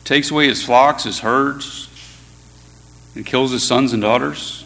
Takes 0.04 0.30
away 0.30 0.46
his 0.46 0.62
flocks, 0.62 1.04
his 1.04 1.20
herds, 1.20 1.88
and 3.14 3.26
kills 3.26 3.50
his 3.50 3.66
sons 3.66 3.92
and 3.92 4.02
daughters. 4.02 4.64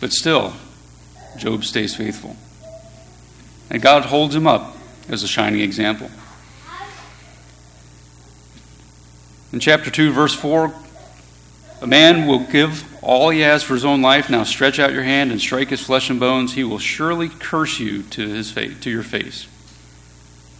But 0.00 0.12
still, 0.12 0.52
Job 1.36 1.64
stays 1.64 1.96
faithful. 1.96 2.36
And 3.70 3.82
God 3.82 4.04
holds 4.04 4.34
him 4.34 4.46
up 4.46 4.76
as 5.08 5.22
a 5.22 5.28
shining 5.28 5.60
example. 5.60 6.10
In 9.52 9.60
chapter 9.60 9.90
2, 9.90 10.12
verse 10.12 10.34
4, 10.34 10.74
a 11.82 11.86
man 11.86 12.26
will 12.26 12.40
give 12.40 12.84
all 13.02 13.30
he 13.30 13.40
has 13.40 13.62
for 13.62 13.74
his 13.74 13.84
own 13.84 14.02
life. 14.02 14.28
Now 14.28 14.44
stretch 14.44 14.78
out 14.78 14.92
your 14.92 15.02
hand 15.02 15.30
and 15.30 15.40
strike 15.40 15.68
his 15.68 15.80
flesh 15.80 16.10
and 16.10 16.18
bones. 16.18 16.54
He 16.54 16.64
will 16.64 16.78
surely 16.78 17.28
curse 17.28 17.78
you 17.78 18.02
to, 18.02 18.28
his 18.28 18.50
face, 18.50 18.78
to 18.80 18.90
your 18.90 19.02
face. 19.02 19.46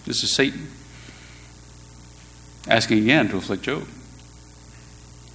This 0.05 0.23
is 0.23 0.35
Satan 0.35 0.69
asking 2.69 2.99
again 2.99 3.29
to 3.29 3.37
afflict 3.37 3.63
Job. 3.63 3.87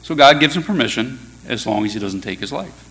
So 0.04 0.16
God 0.16 0.40
gives 0.40 0.56
him 0.56 0.64
permission 0.64 1.20
as 1.48 1.66
long 1.66 1.86
as 1.86 1.94
he 1.94 2.00
doesn't 2.00 2.22
take 2.22 2.40
his 2.40 2.52
life. 2.52 2.91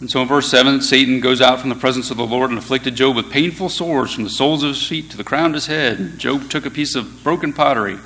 And 0.00 0.10
so 0.10 0.22
in 0.22 0.28
verse 0.28 0.48
7, 0.48 0.80
Satan 0.80 1.20
goes 1.20 1.40
out 1.40 1.60
from 1.60 1.70
the 1.70 1.74
presence 1.74 2.10
of 2.10 2.16
the 2.16 2.26
Lord 2.26 2.50
and 2.50 2.58
afflicted 2.58 2.94
Job 2.94 3.16
with 3.16 3.32
painful 3.32 3.68
sores 3.68 4.14
from 4.14 4.24
the 4.24 4.30
soles 4.30 4.62
of 4.62 4.70
his 4.70 4.86
feet 4.86 5.10
to 5.10 5.16
the 5.16 5.24
crown 5.24 5.46
of 5.46 5.54
his 5.54 5.66
head. 5.66 6.18
Job 6.18 6.48
took 6.48 6.64
a 6.64 6.70
piece 6.70 6.94
of 6.94 7.24
broken 7.24 7.52
pottery 7.52 7.98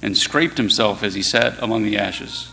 and 0.00 0.16
scraped 0.16 0.56
himself 0.56 1.02
as 1.02 1.14
he 1.14 1.22
sat 1.22 1.60
among 1.60 1.82
the 1.82 1.98
ashes. 1.98 2.50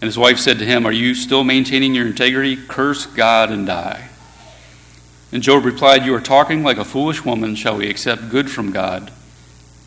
And 0.00 0.06
his 0.06 0.18
wife 0.18 0.38
said 0.38 0.58
to 0.58 0.66
him, 0.66 0.86
Are 0.86 0.92
you 0.92 1.14
still 1.14 1.42
maintaining 1.42 1.94
your 1.94 2.06
integrity? 2.06 2.56
Curse 2.56 3.06
God 3.06 3.50
and 3.50 3.66
die. 3.66 4.08
And 5.32 5.42
Job 5.42 5.64
replied, 5.64 6.04
You 6.04 6.14
are 6.14 6.20
talking 6.20 6.62
like 6.62 6.78
a 6.78 6.84
foolish 6.84 7.24
woman. 7.24 7.56
Shall 7.56 7.78
we 7.78 7.88
accept 7.88 8.28
good 8.28 8.50
from 8.50 8.70
God 8.70 9.10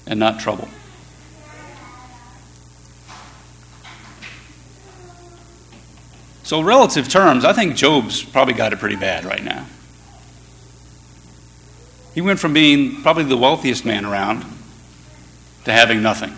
and 0.05 0.19
not 0.19 0.39
trouble? 0.39 0.67
So, 6.49 6.61
relative 6.61 7.07
terms, 7.07 7.45
I 7.45 7.53
think 7.53 7.75
Job's 7.75 8.23
probably 8.23 8.55
got 8.55 8.73
it 8.73 8.79
pretty 8.79 8.95
bad 8.95 9.23
right 9.23 9.43
now. 9.43 9.67
He 12.15 12.21
went 12.21 12.39
from 12.39 12.53
being 12.53 13.03
probably 13.03 13.25
the 13.25 13.37
wealthiest 13.37 13.85
man 13.85 14.03
around 14.03 14.43
to 15.65 15.71
having 15.71 16.01
nothing 16.01 16.35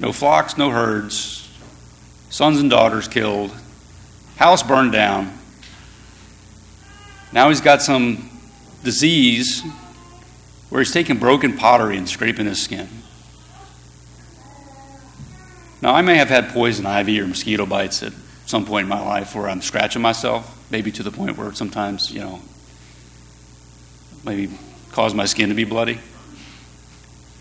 no 0.00 0.10
flocks, 0.10 0.56
no 0.56 0.70
herds, 0.70 1.46
sons 2.30 2.58
and 2.60 2.70
daughters 2.70 3.06
killed, 3.06 3.54
house 4.36 4.62
burned 4.62 4.92
down. 4.92 5.38
Now 7.30 7.50
he's 7.50 7.60
got 7.60 7.82
some 7.82 8.30
disease 8.84 9.62
where 10.70 10.80
he's 10.80 10.94
taking 10.94 11.18
broken 11.18 11.58
pottery 11.58 11.98
and 11.98 12.08
scraping 12.08 12.46
his 12.46 12.62
skin. 12.62 12.88
Now, 15.82 15.94
I 15.94 16.00
may 16.00 16.16
have 16.16 16.30
had 16.30 16.48
poison 16.48 16.86
ivy 16.86 17.20
or 17.20 17.26
mosquito 17.26 17.66
bites 17.66 18.02
at 18.02 18.14
some 18.46 18.66
point 18.66 18.84
in 18.84 18.88
my 18.88 19.00
life 19.00 19.34
where 19.34 19.48
I'm 19.48 19.62
scratching 19.62 20.02
myself, 20.02 20.70
maybe 20.70 20.90
to 20.92 21.02
the 21.02 21.10
point 21.10 21.36
where 21.36 21.52
sometimes, 21.54 22.12
you 22.12 22.20
know, 22.20 22.40
maybe 24.24 24.52
cause 24.92 25.14
my 25.14 25.24
skin 25.24 25.48
to 25.48 25.54
be 25.54 25.64
bloody. 25.64 25.98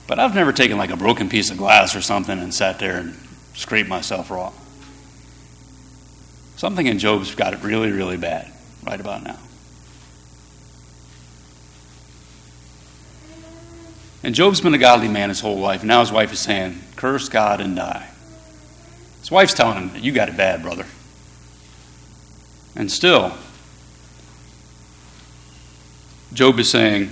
But 0.08 0.20
I've 0.20 0.36
never 0.36 0.52
taken 0.52 0.78
like 0.78 0.92
a 0.92 0.98
broken 0.98 1.30
piece 1.30 1.50
of 1.50 1.58
glass 1.58 1.96
or 1.96 2.02
something 2.02 2.38
and 2.38 2.54
sat 2.54 2.80
there 2.80 2.98
and 2.98 3.18
scraped 3.54 3.90
myself 3.90 4.32
raw. 4.32 4.52
Something 6.56 6.88
in 6.88 7.00
Job's 7.00 7.36
got 7.36 7.54
it 7.54 7.62
really, 7.64 7.92
really 7.92 8.18
bad 8.18 8.52
right 8.86 9.00
about 9.00 9.24
now. 9.24 9.40
And 14.24 14.34
Job's 14.34 14.62
been 14.62 14.74
a 14.74 14.78
godly 14.78 15.10
man 15.10 15.30
his 15.30 15.42
whole 15.42 15.60
life, 15.60 15.84
now 15.84 16.00
his 16.00 16.12
wife 16.12 16.32
is 16.32 16.40
saying, 16.40 16.82
Curse 16.96 17.28
God 17.28 17.60
and 17.60 17.76
die. 17.76 18.13
Wife's 19.34 19.56
telling 19.56 19.90
him, 19.90 20.04
You 20.04 20.12
got 20.12 20.30
it 20.30 20.38
bad, 20.38 20.62
brother. 20.62 20.86
And 22.76 22.92
still, 22.92 23.36
Job 26.34 26.60
is 26.60 26.70
saying, 26.70 27.10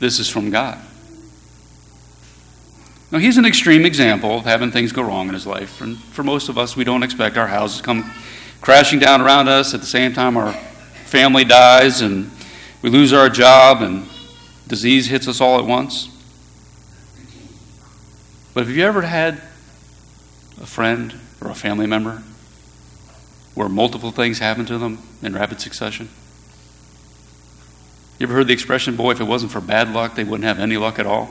This 0.00 0.18
is 0.18 0.28
from 0.28 0.50
God. 0.50 0.78
Now, 3.10 3.18
he's 3.18 3.38
an 3.38 3.46
extreme 3.46 3.86
example 3.86 4.36
of 4.38 4.44
having 4.44 4.70
things 4.70 4.92
go 4.92 5.00
wrong 5.00 5.28
in 5.28 5.34
his 5.34 5.46
life. 5.46 5.80
And 5.80 5.96
for 5.96 6.22
most 6.22 6.50
of 6.50 6.58
us, 6.58 6.76
we 6.76 6.84
don't 6.84 7.02
expect 7.02 7.38
our 7.38 7.46
houses 7.46 7.80
come 7.80 8.10
crashing 8.60 8.98
down 8.98 9.22
around 9.22 9.48
us 9.48 9.72
at 9.72 9.80
the 9.80 9.86
same 9.86 10.12
time 10.12 10.36
our 10.36 10.52
family 11.06 11.44
dies 11.44 12.02
and 12.02 12.30
we 12.82 12.90
lose 12.90 13.14
our 13.14 13.30
job 13.30 13.80
and 13.80 14.06
disease 14.66 15.06
hits 15.06 15.26
us 15.26 15.40
all 15.40 15.58
at 15.58 15.64
once. 15.64 16.10
But 18.56 18.66
have 18.68 18.74
you 18.74 18.86
ever 18.86 19.02
had 19.02 19.34
a 20.58 20.64
friend 20.64 21.14
or 21.42 21.50
a 21.50 21.54
family 21.54 21.86
member 21.86 22.22
where 23.54 23.68
multiple 23.68 24.10
things 24.12 24.38
happen 24.38 24.64
to 24.64 24.78
them 24.78 24.98
in 25.20 25.34
rapid 25.34 25.60
succession? 25.60 26.08
You 28.18 28.24
ever 28.24 28.32
heard 28.32 28.46
the 28.46 28.54
expression, 28.54 28.96
boy, 28.96 29.10
if 29.10 29.20
it 29.20 29.24
wasn't 29.24 29.52
for 29.52 29.60
bad 29.60 29.92
luck, 29.92 30.14
they 30.14 30.24
wouldn't 30.24 30.44
have 30.44 30.58
any 30.58 30.78
luck 30.78 30.98
at 30.98 31.04
all? 31.04 31.28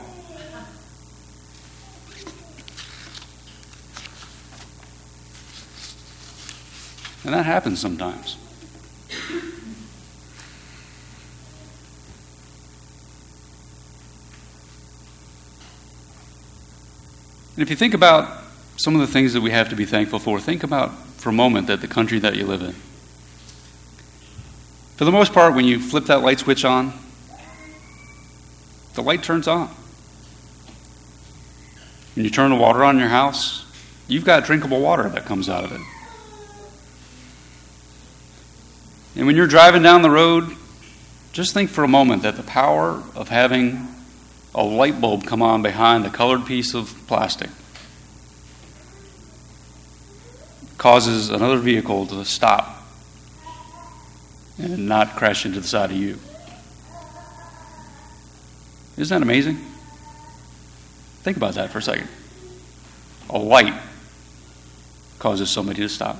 And 7.24 7.34
that 7.34 7.44
happens 7.44 7.80
sometimes. 7.80 8.36
And 17.56 17.62
if 17.62 17.70
you 17.70 17.76
think 17.76 17.94
about 17.94 18.42
some 18.76 18.94
of 18.94 19.00
the 19.00 19.06
things 19.06 19.32
that 19.32 19.40
we 19.40 19.50
have 19.50 19.70
to 19.70 19.76
be 19.76 19.86
thankful 19.86 20.18
for, 20.18 20.38
think 20.38 20.62
about 20.62 20.94
for 21.16 21.30
a 21.30 21.32
moment 21.32 21.68
that 21.68 21.80
the 21.80 21.88
country 21.88 22.18
that 22.18 22.36
you 22.36 22.44
live 22.44 22.60
in. 22.60 22.74
For 24.96 25.06
the 25.06 25.12
most 25.12 25.32
part, 25.32 25.54
when 25.54 25.64
you 25.64 25.80
flip 25.80 26.04
that 26.06 26.22
light 26.22 26.38
switch 26.38 26.64
on, 26.66 26.92
the 28.94 29.02
light 29.02 29.22
turns 29.22 29.48
on. 29.48 29.68
When 32.14 32.24
you 32.24 32.30
turn 32.30 32.50
the 32.50 32.56
water 32.56 32.84
on 32.84 32.96
in 32.96 33.00
your 33.00 33.08
house, 33.08 33.64
you've 34.06 34.24
got 34.24 34.44
drinkable 34.44 34.80
water 34.80 35.08
that 35.08 35.24
comes 35.24 35.48
out 35.48 35.64
of 35.64 35.72
it. 35.72 35.80
And 39.16 39.26
when 39.26 39.34
you're 39.34 39.46
driving 39.46 39.82
down 39.82 40.02
the 40.02 40.10
road, 40.10 40.54
just 41.32 41.54
think 41.54 41.70
for 41.70 41.84
a 41.84 41.88
moment 41.88 42.22
that 42.22 42.36
the 42.36 42.42
power 42.42 43.02
of 43.14 43.28
having 43.28 43.88
a 44.56 44.64
light 44.64 45.00
bulb 45.00 45.24
come 45.24 45.42
on 45.42 45.62
behind 45.62 46.06
a 46.06 46.10
colored 46.10 46.46
piece 46.46 46.74
of 46.74 46.92
plastic 47.06 47.50
causes 50.78 51.28
another 51.28 51.58
vehicle 51.58 52.06
to 52.06 52.24
stop 52.24 52.82
and 54.58 54.88
not 54.88 55.14
crash 55.16 55.44
into 55.44 55.60
the 55.60 55.66
side 55.66 55.90
of 55.90 55.96
you. 55.96 56.18
Isn't 58.96 59.14
that 59.14 59.22
amazing? 59.22 59.56
Think 61.22 61.36
about 61.36 61.54
that 61.54 61.70
for 61.70 61.78
a 61.78 61.82
second. 61.82 62.08
A 63.28 63.38
light 63.38 63.74
causes 65.18 65.50
somebody 65.50 65.82
to 65.82 65.88
stop. 65.88 66.18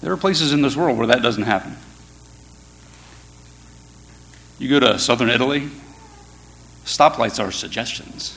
There 0.00 0.12
are 0.12 0.16
places 0.16 0.52
in 0.52 0.62
this 0.62 0.74
world 0.74 0.98
where 0.98 1.08
that 1.08 1.22
doesn't 1.22 1.44
happen. 1.44 1.76
You 4.60 4.68
go 4.68 4.78
to 4.78 4.98
southern 4.98 5.30
Italy, 5.30 5.70
stoplights 6.84 7.42
are 7.42 7.50
suggestions. 7.50 8.36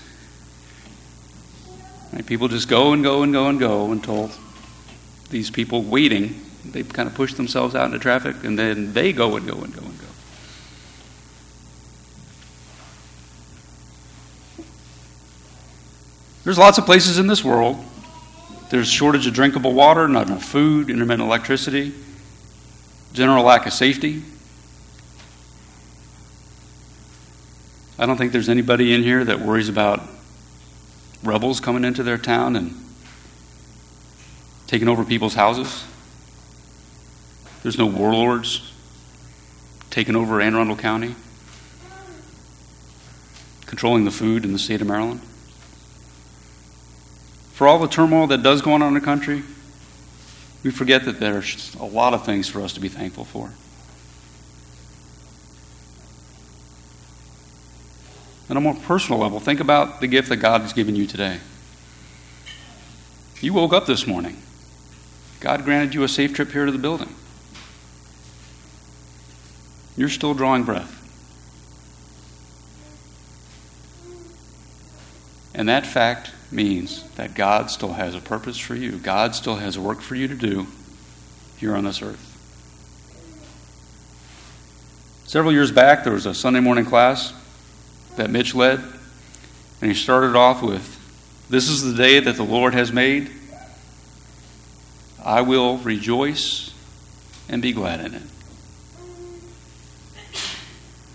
People 2.26 2.48
just 2.48 2.70
go 2.70 2.94
and 2.94 3.04
go 3.04 3.24
and 3.24 3.34
go 3.34 3.50
and 3.50 3.60
go 3.60 3.92
until 3.92 4.32
these 5.30 5.52
people 5.52 5.82
waiting, 5.82 6.42
they 6.64 6.84
kind 6.84 7.10
of 7.10 7.16
push 7.16 7.34
themselves 7.34 7.76
out 7.76 7.88
into 7.88 8.00
traffic 8.00 8.42
and 8.46 8.58
then 8.58 8.94
they 8.94 9.12
go 9.12 9.36
and 9.36 9.46
go 9.46 9.56
and 9.56 9.76
go 9.76 9.82
and 9.82 10.00
go. 10.00 10.06
There's 16.46 16.58
lots 16.58 16.78
of 16.78 16.86
places 16.86 17.18
in 17.18 17.28
this 17.28 17.44
world. 17.44 17.84
There's 18.70 18.90
shortage 18.90 19.28
of 19.28 19.34
drinkable 19.34 19.74
water, 19.74 20.08
not 20.08 20.28
enough 20.28 20.46
food, 20.46 20.90
intermittent 20.90 21.28
electricity, 21.28 21.94
general 23.12 23.44
lack 23.44 23.66
of 23.66 23.74
safety, 23.74 24.24
I 28.04 28.06
don't 28.06 28.18
think 28.18 28.34
there's 28.34 28.50
anybody 28.50 28.94
in 28.94 29.02
here 29.02 29.24
that 29.24 29.40
worries 29.40 29.70
about 29.70 30.02
rebels 31.24 31.62
coming 31.62 31.86
into 31.86 32.04
their 32.04 32.18
town 32.18 32.58
and 32.58 32.76
taking 34.68 34.90
over 34.90 35.06
people's 35.06 35.36
houses. 35.36 35.86
There's 37.62 37.78
no 37.78 37.86
warlords 37.86 38.74
taking 39.90 40.18
over 40.18 40.42
Anne 40.42 40.54
Arundel 40.54 40.76
County, 40.76 41.16
controlling 43.68 44.04
the 44.04 44.12
food 44.12 44.44
in 44.44 44.52
the 44.52 44.60
state 44.60 44.82
of 44.82 44.88
Maryland. 44.88 45.22
For 47.54 47.70
all 47.70 47.80
the 47.80 47.88
turmoil 47.88 48.28
that 48.28 48.44
does 48.44 48.62
go 48.62 48.74
on 48.74 48.82
in 48.82 48.94
the 48.96 49.00
country, 49.00 49.44
we 50.62 50.72
forget 50.72 51.06
that 51.06 51.22
there's 51.22 51.74
a 51.76 51.86
lot 51.86 52.14
of 52.14 52.26
things 52.26 52.50
for 52.50 52.60
us 52.64 52.74
to 52.74 52.82
be 52.82 52.90
thankful 52.90 53.24
for. 53.24 53.54
On 58.50 58.58
a 58.58 58.62
more 58.62 58.76
personal 58.76 59.20
level, 59.20 59.40
think 59.40 59.60
about 59.60 60.02
the 60.02 60.08
gift 60.08 60.30
that 60.30 60.38
God 60.38 60.62
has 60.62 60.74
given 60.74 60.96
you 60.96 61.08
today. 61.08 61.40
You 63.42 63.54
woke 63.54 63.74
up 63.74 63.86
this 63.86 64.06
morning. 64.06 64.38
God 65.40 65.64
granted 65.66 65.94
you 65.94 66.04
a 66.04 66.08
safe 66.08 66.34
trip 66.34 66.52
here 66.52 66.66
to 66.66 66.72
the 66.72 66.78
building. 66.78 67.14
You're 69.96 70.10
still 70.10 70.34
drawing 70.34 70.64
breath. 70.64 71.00
And 75.54 75.70
that 75.70 75.86
fact 75.86 76.32
means 76.52 77.04
that 77.16 77.36
God 77.36 77.70
still 77.70 77.94
has 77.94 78.16
a 78.16 78.20
purpose 78.20 78.58
for 78.58 78.76
you. 78.76 78.94
God 78.94 79.36
still 79.36 79.58
has 79.58 79.78
work 79.78 80.02
for 80.02 80.16
you 80.16 80.28
to 80.28 80.36
do 80.36 80.68
here 81.58 81.76
on 81.76 81.84
this 81.84 82.02
earth. 82.02 82.30
Several 85.26 85.52
years 85.54 85.72
back, 85.72 86.04
there 86.04 86.14
was 86.14 86.26
a 86.26 86.34
Sunday 86.34 86.60
morning 86.60 86.86
class 86.86 87.34
that 88.16 88.30
Mitch 88.30 88.54
led, 88.54 88.80
and 89.82 89.92
he 89.92 89.94
started 89.94 90.36
off 90.36 90.62
with 90.62 91.00
This 91.50 91.70
is 91.70 91.84
the 91.84 91.94
day 91.94 92.20
that 92.20 92.36
the 92.36 92.44
Lord 92.44 92.74
has 92.74 92.92
made. 92.92 93.30
I 95.24 95.42
will 95.42 95.78
rejoice 95.78 96.74
and 97.50 97.62
be 97.62 97.72
glad 97.72 98.00
in 98.02 98.14
it. 98.14 98.22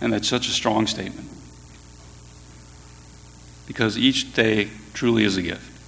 And 0.00 0.12
that's 0.12 0.28
such 0.28 0.48
a 0.48 0.52
strong 0.52 0.86
statement. 0.86 1.28
Because 3.66 3.98
each 3.98 4.32
day 4.32 4.70
truly 4.94 5.24
is 5.24 5.36
a 5.36 5.42
gift. 5.42 5.78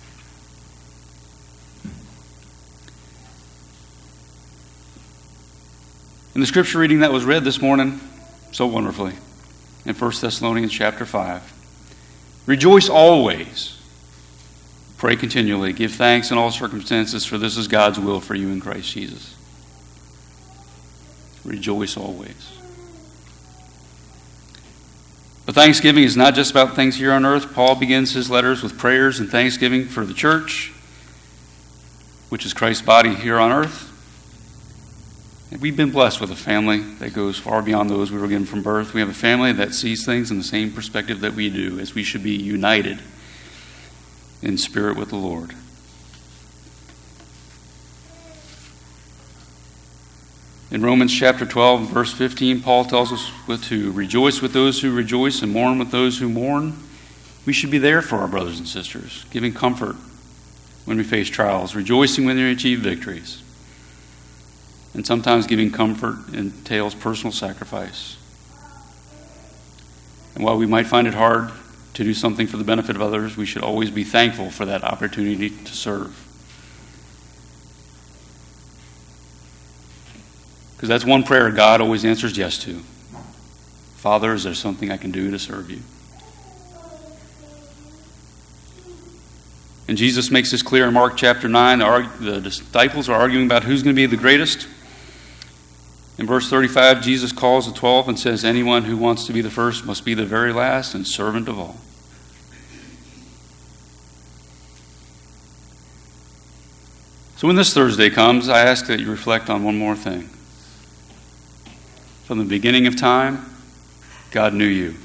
In 6.35 6.41
the 6.41 6.47
scripture 6.47 6.79
reading 6.79 7.01
that 7.01 7.13
was 7.13 7.25
read 7.25 7.45
this 7.45 7.61
morning, 7.61 8.01
so 8.53 8.67
wonderfully, 8.67 9.15
in 9.85 9.95
1 9.95 10.13
Thessalonians 10.21 10.73
chapter 10.73 11.07
5, 11.07 12.43
rejoice 12.47 12.89
always. 12.89 13.79
Pray 14.99 15.17
continually. 15.17 15.73
Give 15.73 15.91
thanks 15.91 16.31
in 16.31 16.37
all 16.37 16.51
circumstances, 16.51 17.25
for 17.25 17.39
this 17.39 17.57
is 17.57 17.69
God's 17.69 17.99
will 17.99 18.21
for 18.21 18.35
you 18.35 18.49
in 18.49 18.61
Christ 18.61 18.93
Jesus. 18.93 19.35
Rejoice 21.45 21.97
always. 21.97 22.53
But 25.47 25.55
Thanksgiving 25.55 26.05
is 26.05 26.17
not 26.17 26.35
just 26.35 26.51
about 26.51 26.77
things 26.77 26.97
here 26.97 27.13
on 27.13 27.25
earth. 27.25 27.53
Paul 27.55 27.75
begins 27.75 28.13
his 28.13 28.31
letters 28.31 28.63
with 28.63 28.79
prayers 28.79 29.19
and 29.19 29.29
thanksgiving 29.29 29.87
for 29.87 30.05
the 30.05 30.15
church, 30.15 30.73
which 32.29 32.47
is 32.47 32.53
Christ's 32.53 32.83
body 32.83 33.15
here 33.15 33.39
on 33.39 33.51
earth. 33.51 33.90
We've 35.59 35.77
been 35.77 35.91
blessed 35.91 36.21
with 36.21 36.31
a 36.31 36.37
family 36.37 36.79
that 37.01 37.13
goes 37.13 37.37
far 37.37 37.61
beyond 37.61 37.91
those 37.91 38.13
we 38.13 38.21
were 38.21 38.29
given 38.29 38.47
from 38.47 38.63
birth. 38.63 38.95
We 38.95 39.01
have 39.01 39.09
a 39.09 39.15
family 39.15 39.53
that 39.55 39.75
sees 39.75 40.07
things 40.07 40.31
in 40.31 40.39
the 40.39 40.45
same 40.45 40.73
perspective 40.73 41.21
that 41.21 41.35
we 41.35 41.51
do, 41.51 41.81
as 41.81 41.93
we 41.93 42.05
should 42.05 42.23
be 42.23 42.37
united 42.37 43.01
in 44.43 44.57
spirit 44.57 44.97
with 44.97 45.09
the 45.09 45.17
Lord. 45.17 45.53
In 50.71 50.83
Romans 50.83 51.13
chapter 51.13 51.45
12, 51.45 51.89
verse 51.89 52.13
15, 52.13 52.63
Paul 52.63 52.85
tells 52.85 53.13
us 53.13 53.29
to 53.65 53.91
rejoice 53.91 54.41
with 54.41 54.53
those 54.53 54.81
who 54.81 54.95
rejoice 54.95 55.43
and 55.43 55.53
mourn 55.53 55.81
with 55.81 55.91
those 55.91 56.17
who 56.17 56.29
mourn. 56.29 56.77
We 57.45 57.53
should 57.53 57.73
be 57.73 57.79
there 57.79 58.03
for 58.03 58.19
our 58.19 58.29
brothers 58.29 58.61
and 58.61 58.69
sisters, 58.69 59.25
giving 59.33 59.53
comfort 59.53 59.97
when 60.85 60.97
we 60.97 61.03
face 61.03 61.29
trials, 61.29 61.75
rejoicing 61.75 62.25
when 62.25 62.37
we 62.37 62.53
achieve 62.53 62.81
victories. 62.81 63.43
And 64.93 65.07
sometimes 65.07 65.47
giving 65.47 65.71
comfort 65.71 66.35
entails 66.35 66.95
personal 66.95 67.33
sacrifice. 67.33 68.17
And 70.35 70.45
while 70.45 70.57
we 70.57 70.67
might 70.67 70.87
find 70.87 71.07
it 71.07 71.15
hard 71.15 71.53
to 71.95 72.05
do 72.05 72.15
something 72.15 72.47
for 72.47 72.57
the 72.57 72.65
benefit 72.65 72.97
of 72.97 73.03
others, 73.03 73.37
we 73.37 73.47
should 73.47 73.63
always 73.63 73.91
be 73.91 74.05
thankful 74.05 74.51
for 74.51 74.65
that 74.65 74.83
opportunity 74.83 75.51
to 75.51 75.73
serve. 75.73 76.27
Because 80.77 80.89
that's 80.89 81.05
one 81.05 81.25
prayer 81.25 81.51
God 81.51 81.81
always 81.81 82.05
answers 82.05 82.39
yes 82.39 82.59
to. 82.65 82.81
Father, 83.97 84.33
is 84.33 84.45
there 84.45 84.55
something 84.55 84.91
I 84.91 84.97
can 84.97 85.11
do 85.11 85.31
to 85.31 85.39
serve 85.39 85.71
you? 85.71 85.81
And 89.89 89.99
Jesus 89.99 90.31
makes 90.31 90.53
this 90.53 90.63
clear 90.63 90.87
in 90.87 90.95
Mark 90.95 91.17
chapter 91.17 91.49
9. 91.49 91.81
The 92.21 92.41
disciples 92.41 93.09
are 93.09 93.21
arguing 93.21 93.45
about 93.45 93.65
who's 93.65 93.83
going 93.83 93.95
to 93.95 94.01
be 94.01 94.07
the 94.07 94.17
greatest. 94.17 94.69
In 96.21 96.27
verse 96.27 96.51
35, 96.51 97.01
Jesus 97.01 97.33
calls 97.33 97.67
the 97.67 97.73
twelve 97.73 98.07
and 98.07 98.19
says, 98.19 98.45
Anyone 98.45 98.85
who 98.85 98.99
wants 98.99 99.27
to 99.27 99.33
be 99.33 99.41
the 99.41 99.49
first 99.49 99.87
must 99.87 100.05
be 100.05 100.13
the 100.13 100.27
very 100.27 100.53
last 100.53 100.95
and 100.95 101.07
servant 101.07 101.49
of 101.49 101.59
all. 101.59 101.77
So 107.37 107.47
when 107.47 107.57
this 107.57 107.73
Thursday 107.73 108.11
comes, 108.11 108.51
I 108.51 108.61
ask 108.61 108.87
that 108.89 109.01
you 109.01 109.11
reflect 109.11 109.49
on 109.49 109.65
one 109.65 109.79
more 109.79 109.97
thing. 109.97 110.29
From 112.25 112.37
the 112.37 112.45
beginning 112.45 112.87
of 112.87 112.97
time, 112.97 113.47
God 114.31 114.53
knew 114.53 114.67
you. 114.67 114.97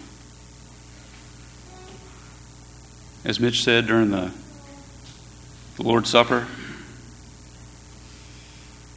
As 3.24 3.40
Mitch 3.40 3.64
said 3.64 3.88
during 3.88 4.12
the, 4.12 4.34
the 5.78 5.84
Lord's 5.84 6.10
Supper, 6.10 6.46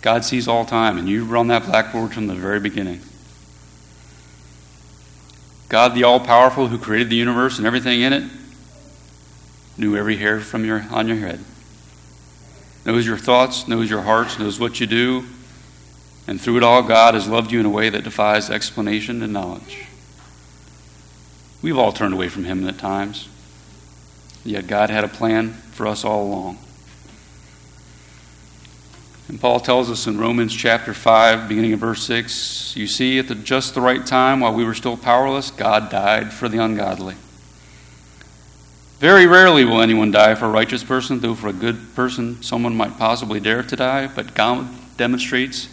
God 0.09 0.25
sees 0.25 0.49
all 0.49 0.65
time, 0.65 0.97
and 0.97 1.07
you 1.07 1.27
were 1.27 1.37
on 1.37 1.49
that 1.49 1.67
blackboard 1.67 2.15
from 2.15 2.29
the 2.29 2.35
very 2.35 2.61
beginning. 2.61 3.03
God, 5.69 5.95
the 5.95 6.05
all 6.05 6.19
powerful, 6.19 6.69
who 6.69 6.79
created 6.79 7.11
the 7.11 7.17
universe 7.17 7.59
and 7.59 7.67
everything 7.67 8.01
in 8.01 8.15
it, 8.15 8.31
knew 9.77 9.99
every 9.99 10.17
hair 10.17 10.41
from 10.41 10.65
your, 10.65 10.87
on 10.91 11.09
your 11.09 11.19
head, 11.19 11.45
knows 12.87 13.07
your 13.07 13.19
thoughts, 13.19 13.69
knows 13.69 13.91
your 13.91 14.01
hearts, 14.01 14.39
knows 14.39 14.59
what 14.59 14.81
you 14.81 14.87
do, 14.87 15.27
and 16.27 16.41
through 16.41 16.57
it 16.57 16.63
all, 16.63 16.83
God 16.83 17.13
has 17.13 17.29
loved 17.29 17.53
you 17.53 17.61
in 17.61 17.67
a 17.67 17.71
way 17.71 17.91
that 17.91 18.03
defies 18.03 18.49
explanation 18.49 19.23
and 19.23 19.35
knowledge. 19.35 19.85
We've 21.61 21.77
all 21.77 21.93
turned 21.93 22.15
away 22.15 22.31
from 22.31 22.45
Him 22.45 22.67
at 22.67 22.79
times, 22.79 23.29
yet 24.43 24.69
God 24.69 24.89
had 24.89 25.05
a 25.05 25.09
plan 25.09 25.53
for 25.53 25.87
us 25.87 26.03
all 26.03 26.23
along. 26.23 26.57
And 29.29 29.39
Paul 29.39 29.61
tells 29.61 29.91
us 29.91 30.07
in 30.07 30.19
Romans 30.19 30.57
chapter 30.57 30.95
5, 30.95 31.49
beginning 31.49 31.75
of 31.75 31.81
verse 31.81 32.03
6, 32.05 32.75
you 32.77 32.87
see, 32.87 33.19
at 33.19 33.29
the, 33.29 33.35
just 33.35 33.75
the 33.75 33.81
right 33.83 34.05
time, 34.05 34.41
while 34.41 34.55
we 34.55 34.65
were 34.65 34.75
still 34.75 34.97
powerless, 34.97 35.51
God 35.51 35.91
died 35.91 36.33
for 36.33 36.49
the 36.49 36.57
ungodly. 36.59 37.15
Very 38.99 39.27
rarely 39.27 39.65
will 39.65 39.83
anyone 39.83 40.11
die 40.11 40.35
for 40.35 40.47
a 40.47 40.51
righteous 40.51 40.83
person, 40.83 41.21
though 41.21 41.35
for 41.35 41.49
a 41.49 41.53
good 41.53 41.95
person 41.95 42.43
someone 42.43 42.75
might 42.75 42.97
possibly 42.97 43.39
dare 43.39 43.63
to 43.63 43.77
die, 43.77 44.07
but 44.07 44.35
God 44.35 44.67
demonstrates 44.97 45.69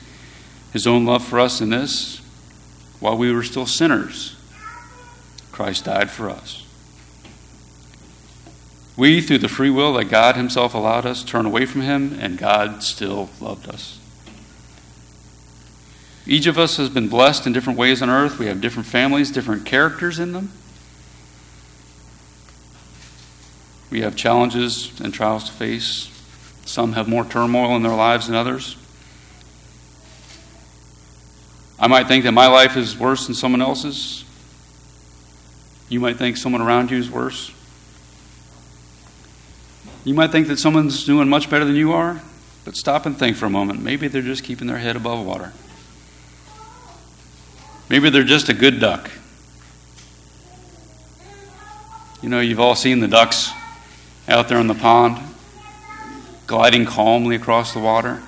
his 0.73 0.85
own 0.85 1.05
love 1.05 1.23
for 1.23 1.39
us 1.39 1.61
in 1.61 1.69
this 1.69 2.21
while 2.99 3.17
we 3.17 3.31
were 3.31 3.43
still 3.43 3.65
sinners, 3.65 4.35
Christ 5.53 5.85
died 5.85 6.11
for 6.11 6.29
us. 6.29 6.64
We, 8.97 9.19
through 9.19 9.39
the 9.39 9.49
free 9.49 9.69
will 9.69 9.93
that 9.93 10.05
God 10.05 10.35
Himself 10.35 10.73
allowed 10.73 11.05
us, 11.05 11.23
turn 11.23 11.45
away 11.45 11.65
from 11.65 11.81
Him, 11.81 12.17
and 12.19 12.37
God 12.37 12.81
still 12.81 13.29
loved 13.41 13.67
us. 13.67 13.99
Each 16.25 16.47
of 16.47 16.57
us 16.57 16.77
has 16.77 16.89
been 16.89 17.07
blessed 17.07 17.45
in 17.45 17.53
different 17.53 17.77
ways 17.77 18.01
on 18.01 18.09
earth. 18.09 18.39
We 18.39 18.47
have 18.47 18.61
different 18.61 18.87
families, 18.87 19.31
different 19.31 19.65
characters 19.65 20.17
in 20.17 20.31
them. 20.31 20.51
We 23.91 24.01
have 24.01 24.15
challenges 24.15 24.99
and 24.99 25.13
trials 25.13 25.43
to 25.45 25.51
face. 25.51 26.09
Some 26.65 26.93
have 26.93 27.07
more 27.07 27.25
turmoil 27.25 27.75
in 27.75 27.83
their 27.83 27.95
lives 27.95 28.27
than 28.27 28.35
others. 28.35 28.75
I 31.77 31.87
might 31.87 32.07
think 32.07 32.23
that 32.23 32.31
my 32.31 32.47
life 32.47 32.77
is 32.77 32.97
worse 32.97 33.27
than 33.27 33.35
someone 33.35 33.61
else's. 33.61 34.23
You 35.89 35.99
might 35.99 36.17
think 36.17 36.37
someone 36.37 36.61
around 36.61 36.89
you 36.89 36.97
is 36.97 37.11
worse. 37.11 37.51
You 40.05 40.13
might 40.13 40.31
think 40.31 40.47
that 40.47 40.59
someone's 40.59 41.03
doing 41.03 41.27
much 41.27 41.49
better 41.49 41.65
than 41.65 41.75
you 41.75 41.91
are, 41.91 42.21
but 42.63 42.75
stop 42.77 43.05
and 43.05 43.17
think 43.17 43.35
for 43.35 43.47
a 43.47 43.49
moment. 43.49 43.81
Maybe 43.81 44.07
they're 44.07 44.21
just 44.21 44.43
keeping 44.43 44.67
their 44.67 44.77
head 44.77 44.95
above 44.95 45.25
water. 45.25 45.51
Maybe 47.89 48.09
they're 48.09 48.23
just 48.23 48.47
a 48.47 48.53
good 48.53 48.79
duck. 48.79 49.09
You 52.21 52.29
know, 52.29 52.39
you've 52.39 52.59
all 52.59 52.75
seen 52.75 52.99
the 52.99 53.07
ducks 53.07 53.51
out 54.27 54.47
there 54.47 54.59
in 54.59 54.67
the 54.67 54.75
pond 54.75 55.17
gliding 56.47 56.85
calmly 56.85 57.35
across 57.35 57.73
the 57.73 57.79
water. 57.79 58.21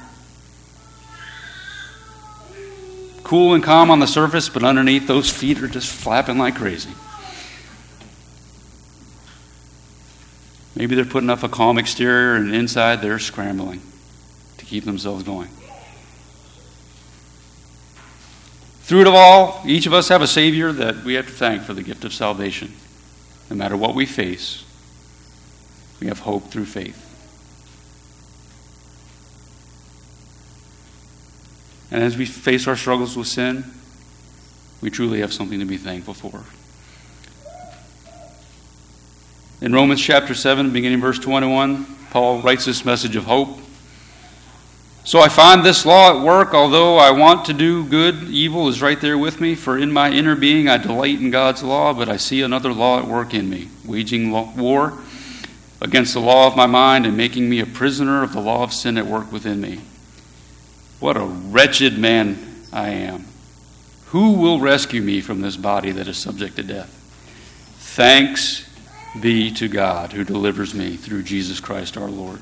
Cool 3.24 3.54
and 3.54 3.63
calm 3.63 3.92
on 3.92 4.00
the 4.00 4.08
surface, 4.08 4.50
but 4.50 4.63
underneath, 4.63 5.06
those 5.06 5.30
feet 5.30 5.62
are 5.62 5.68
just 5.68 5.92
flapping 5.92 6.38
like 6.38 6.56
crazy. 6.56 6.90
Maybe 10.78 10.94
they're 10.94 11.06
putting 11.06 11.32
up 11.32 11.42
a 11.42 11.50
calm 11.50 11.80
exterior, 11.80 12.36
and 12.36 12.54
inside 12.54 13.02
they're 13.02 13.18
scrambling 13.18 13.82
to 14.60 14.66
keep 14.66 14.86
themselves 14.86 15.24
going. 15.24 15.50
Through 18.84 19.02
it 19.02 19.08
all, 19.08 19.63
each 19.66 19.88
of 19.88 19.94
us 19.94 20.08
have 20.10 20.22
a 20.22 20.28
Savior 20.28 20.72
that 20.72 21.04
we 21.04 21.16
have 21.16 21.26
to 21.26 21.34
thank 21.34 21.63
for 21.63 21.74
the 21.74 21.82
gift 21.82 22.06
of 22.06 22.13
salvation. 22.13 22.74
No 23.50 23.56
matter 23.56 23.76
what 23.76 23.96
we 23.96 24.06
face, 24.06 24.66
we 26.00 26.08
have 26.08 26.20
hope 26.20 26.52
through 26.52 26.66
faith. 26.66 27.04
And 31.90 32.04
as 32.04 32.18
we 32.18 32.28
face 32.28 32.68
our 32.68 32.76
struggles 32.76 33.18
with 33.18 33.28
sin, 33.28 33.66
we 34.82 34.92
truly 34.92 35.22
have 35.22 35.34
something 35.34 35.60
to 35.60 35.66
be 35.66 35.78
thankful 35.78 36.13
for. 36.13 36.44
In 39.60 39.74
Romans 39.74 40.00
chapter 40.00 40.36
7, 40.36 40.72
beginning 40.72 41.02
verse 41.02 41.17
21, 41.17 41.86
Paul 42.12 42.43
writes 42.43 42.65
this 42.65 42.86
message 42.86 43.15
of 43.15 43.26
hope. 43.26 43.58
So 45.04 45.20
I 45.20 45.30
find 45.30 45.63
this 45.63 45.84
law 45.84 46.15
at 46.15 46.24
work, 46.24 46.54
although 46.54 46.98
I 46.98 47.10
want 47.10 47.46
to 47.46 47.54
do 47.54 47.84
good, 47.84 48.26
evil 48.26 48.67
is 48.67 48.84
right 48.84 49.02
there 49.02 49.17
with 49.17 49.41
me. 49.41 49.56
For 49.56 49.76
in 49.76 49.91
my 49.91 50.12
inner 50.12 50.36
being 50.36 50.70
I 50.70 50.78
delight 50.78 51.20
in 51.20 51.32
God's 51.32 51.63
law, 51.63 51.91
but 51.91 52.08
I 52.08 52.17
see 52.17 52.43
another 52.43 52.72
law 52.72 53.00
at 53.00 53.08
work 53.08 53.34
in 53.34 53.50
me, 53.50 53.70
waging 53.84 54.30
war 54.30 54.93
against 55.82 56.13
the 56.13 56.20
law 56.20 56.46
of 56.46 56.56
my 56.56 56.67
mind 56.67 57.08
and 57.08 57.17
making 57.17 57.50
me 57.50 57.60
a 57.60 57.65
prisoner 57.65 58.22
of 58.22 58.34
the 58.34 58.41
law 58.41 58.62
of 58.62 58.72
sin 58.72 58.96
at 58.96 59.08
work 59.08 59.32
within 59.32 59.60
me. 59.60 59.82
What 61.00 61.17
a 61.17 61.26
wretched 61.26 61.98
man 61.98 62.38
I 62.72 62.89
am. 62.89 63.26
Who 64.08 64.34
will 64.34 64.60
rescue 64.60 65.02
me 65.02 65.20
from 65.20 65.41
this 65.41 65.58
body 65.58 65.89
that 65.93 66.08
is 66.08 66.17
subject 66.17 66.58
to 66.58 66.63
death? 66.63 66.93
Thanks 67.80 68.67
be 69.21 69.51
to 69.53 69.67
God 69.67 70.13
who 70.13 70.23
delivers 70.23 70.73
me 70.73 70.95
through 70.95 71.23
Jesus 71.23 71.60
Christ 71.60 71.97
our 71.97 72.10
Lord. 72.10 72.41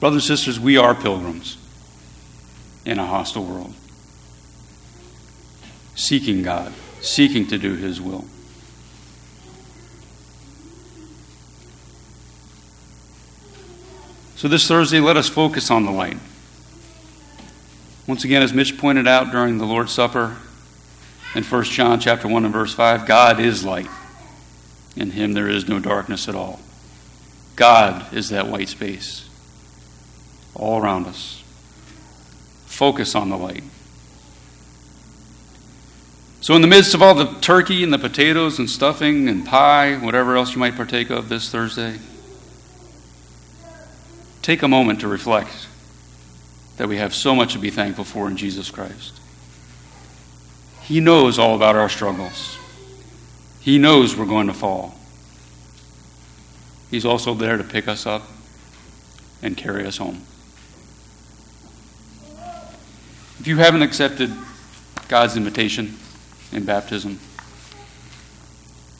Brothers 0.00 0.28
and 0.28 0.38
sisters, 0.38 0.60
we 0.60 0.76
are 0.76 0.94
pilgrims 0.94 1.56
in 2.84 2.98
a 2.98 3.06
hostile 3.06 3.44
world, 3.44 3.74
seeking 5.94 6.42
God, 6.42 6.72
seeking 7.00 7.46
to 7.46 7.58
do 7.58 7.74
His 7.74 8.00
will. 8.00 8.26
So 14.36 14.48
this 14.48 14.68
Thursday, 14.68 15.00
let 15.00 15.16
us 15.16 15.28
focus 15.28 15.70
on 15.70 15.86
the 15.86 15.90
light. 15.90 16.18
Once 18.06 18.24
again, 18.24 18.42
as 18.42 18.52
Mitch 18.52 18.76
pointed 18.76 19.08
out 19.08 19.30
during 19.32 19.56
the 19.56 19.64
Lord's 19.64 19.92
Supper, 19.92 20.36
in 21.34 21.42
1 21.42 21.64
John 21.64 22.00
chapter 22.00 22.28
1 22.28 22.44
and 22.44 22.52
verse 22.52 22.74
5, 22.74 23.06
God 23.06 23.40
is 23.40 23.64
light. 23.64 23.88
In 24.96 25.10
him 25.10 25.32
there 25.32 25.48
is 25.48 25.68
no 25.68 25.80
darkness 25.80 26.28
at 26.28 26.34
all. 26.34 26.60
God 27.56 28.12
is 28.12 28.30
that 28.30 28.48
white 28.48 28.68
space 28.68 29.28
all 30.54 30.80
around 30.80 31.06
us. 31.06 31.42
Focus 32.66 33.14
on 33.14 33.30
the 33.30 33.36
light. 33.36 33.64
So, 36.40 36.54
in 36.54 36.62
the 36.62 36.68
midst 36.68 36.94
of 36.94 37.00
all 37.00 37.14
the 37.14 37.32
turkey 37.40 37.82
and 37.82 37.92
the 37.92 37.98
potatoes 37.98 38.58
and 38.58 38.68
stuffing 38.68 39.28
and 39.28 39.46
pie, 39.46 39.96
whatever 39.96 40.36
else 40.36 40.52
you 40.52 40.58
might 40.58 40.76
partake 40.76 41.08
of 41.08 41.28
this 41.28 41.50
Thursday, 41.50 41.98
take 44.42 44.62
a 44.62 44.68
moment 44.68 45.00
to 45.00 45.08
reflect 45.08 45.68
that 46.76 46.88
we 46.88 46.98
have 46.98 47.14
so 47.14 47.34
much 47.34 47.54
to 47.54 47.58
be 47.58 47.70
thankful 47.70 48.04
for 48.04 48.28
in 48.28 48.36
Jesus 48.36 48.70
Christ. 48.70 49.20
He 50.84 51.00
knows 51.00 51.38
all 51.38 51.56
about 51.56 51.76
our 51.76 51.88
struggles. 51.88 52.58
He 53.60 53.78
knows 53.78 54.16
we're 54.16 54.26
going 54.26 54.48
to 54.48 54.54
fall. 54.54 54.94
He's 56.90 57.06
also 57.06 57.32
there 57.32 57.56
to 57.56 57.64
pick 57.64 57.88
us 57.88 58.06
up 58.06 58.22
and 59.42 59.56
carry 59.56 59.86
us 59.86 59.96
home. 59.96 60.22
If 63.40 63.46
you 63.46 63.56
haven't 63.56 63.82
accepted 63.82 64.30
God's 65.08 65.36
invitation 65.36 65.96
in 66.52 66.64
baptism, 66.64 67.18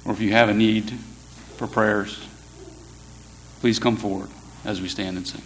or 0.04 0.12
if 0.12 0.20
you 0.20 0.32
have 0.32 0.48
a 0.48 0.54
need 0.54 0.90
for 1.56 1.66
prayers, 1.66 2.26
please 3.60 3.78
come 3.78 3.96
forward 3.96 4.30
as 4.64 4.80
we 4.80 4.88
stand 4.88 5.18
and 5.18 5.26
sing. 5.26 5.42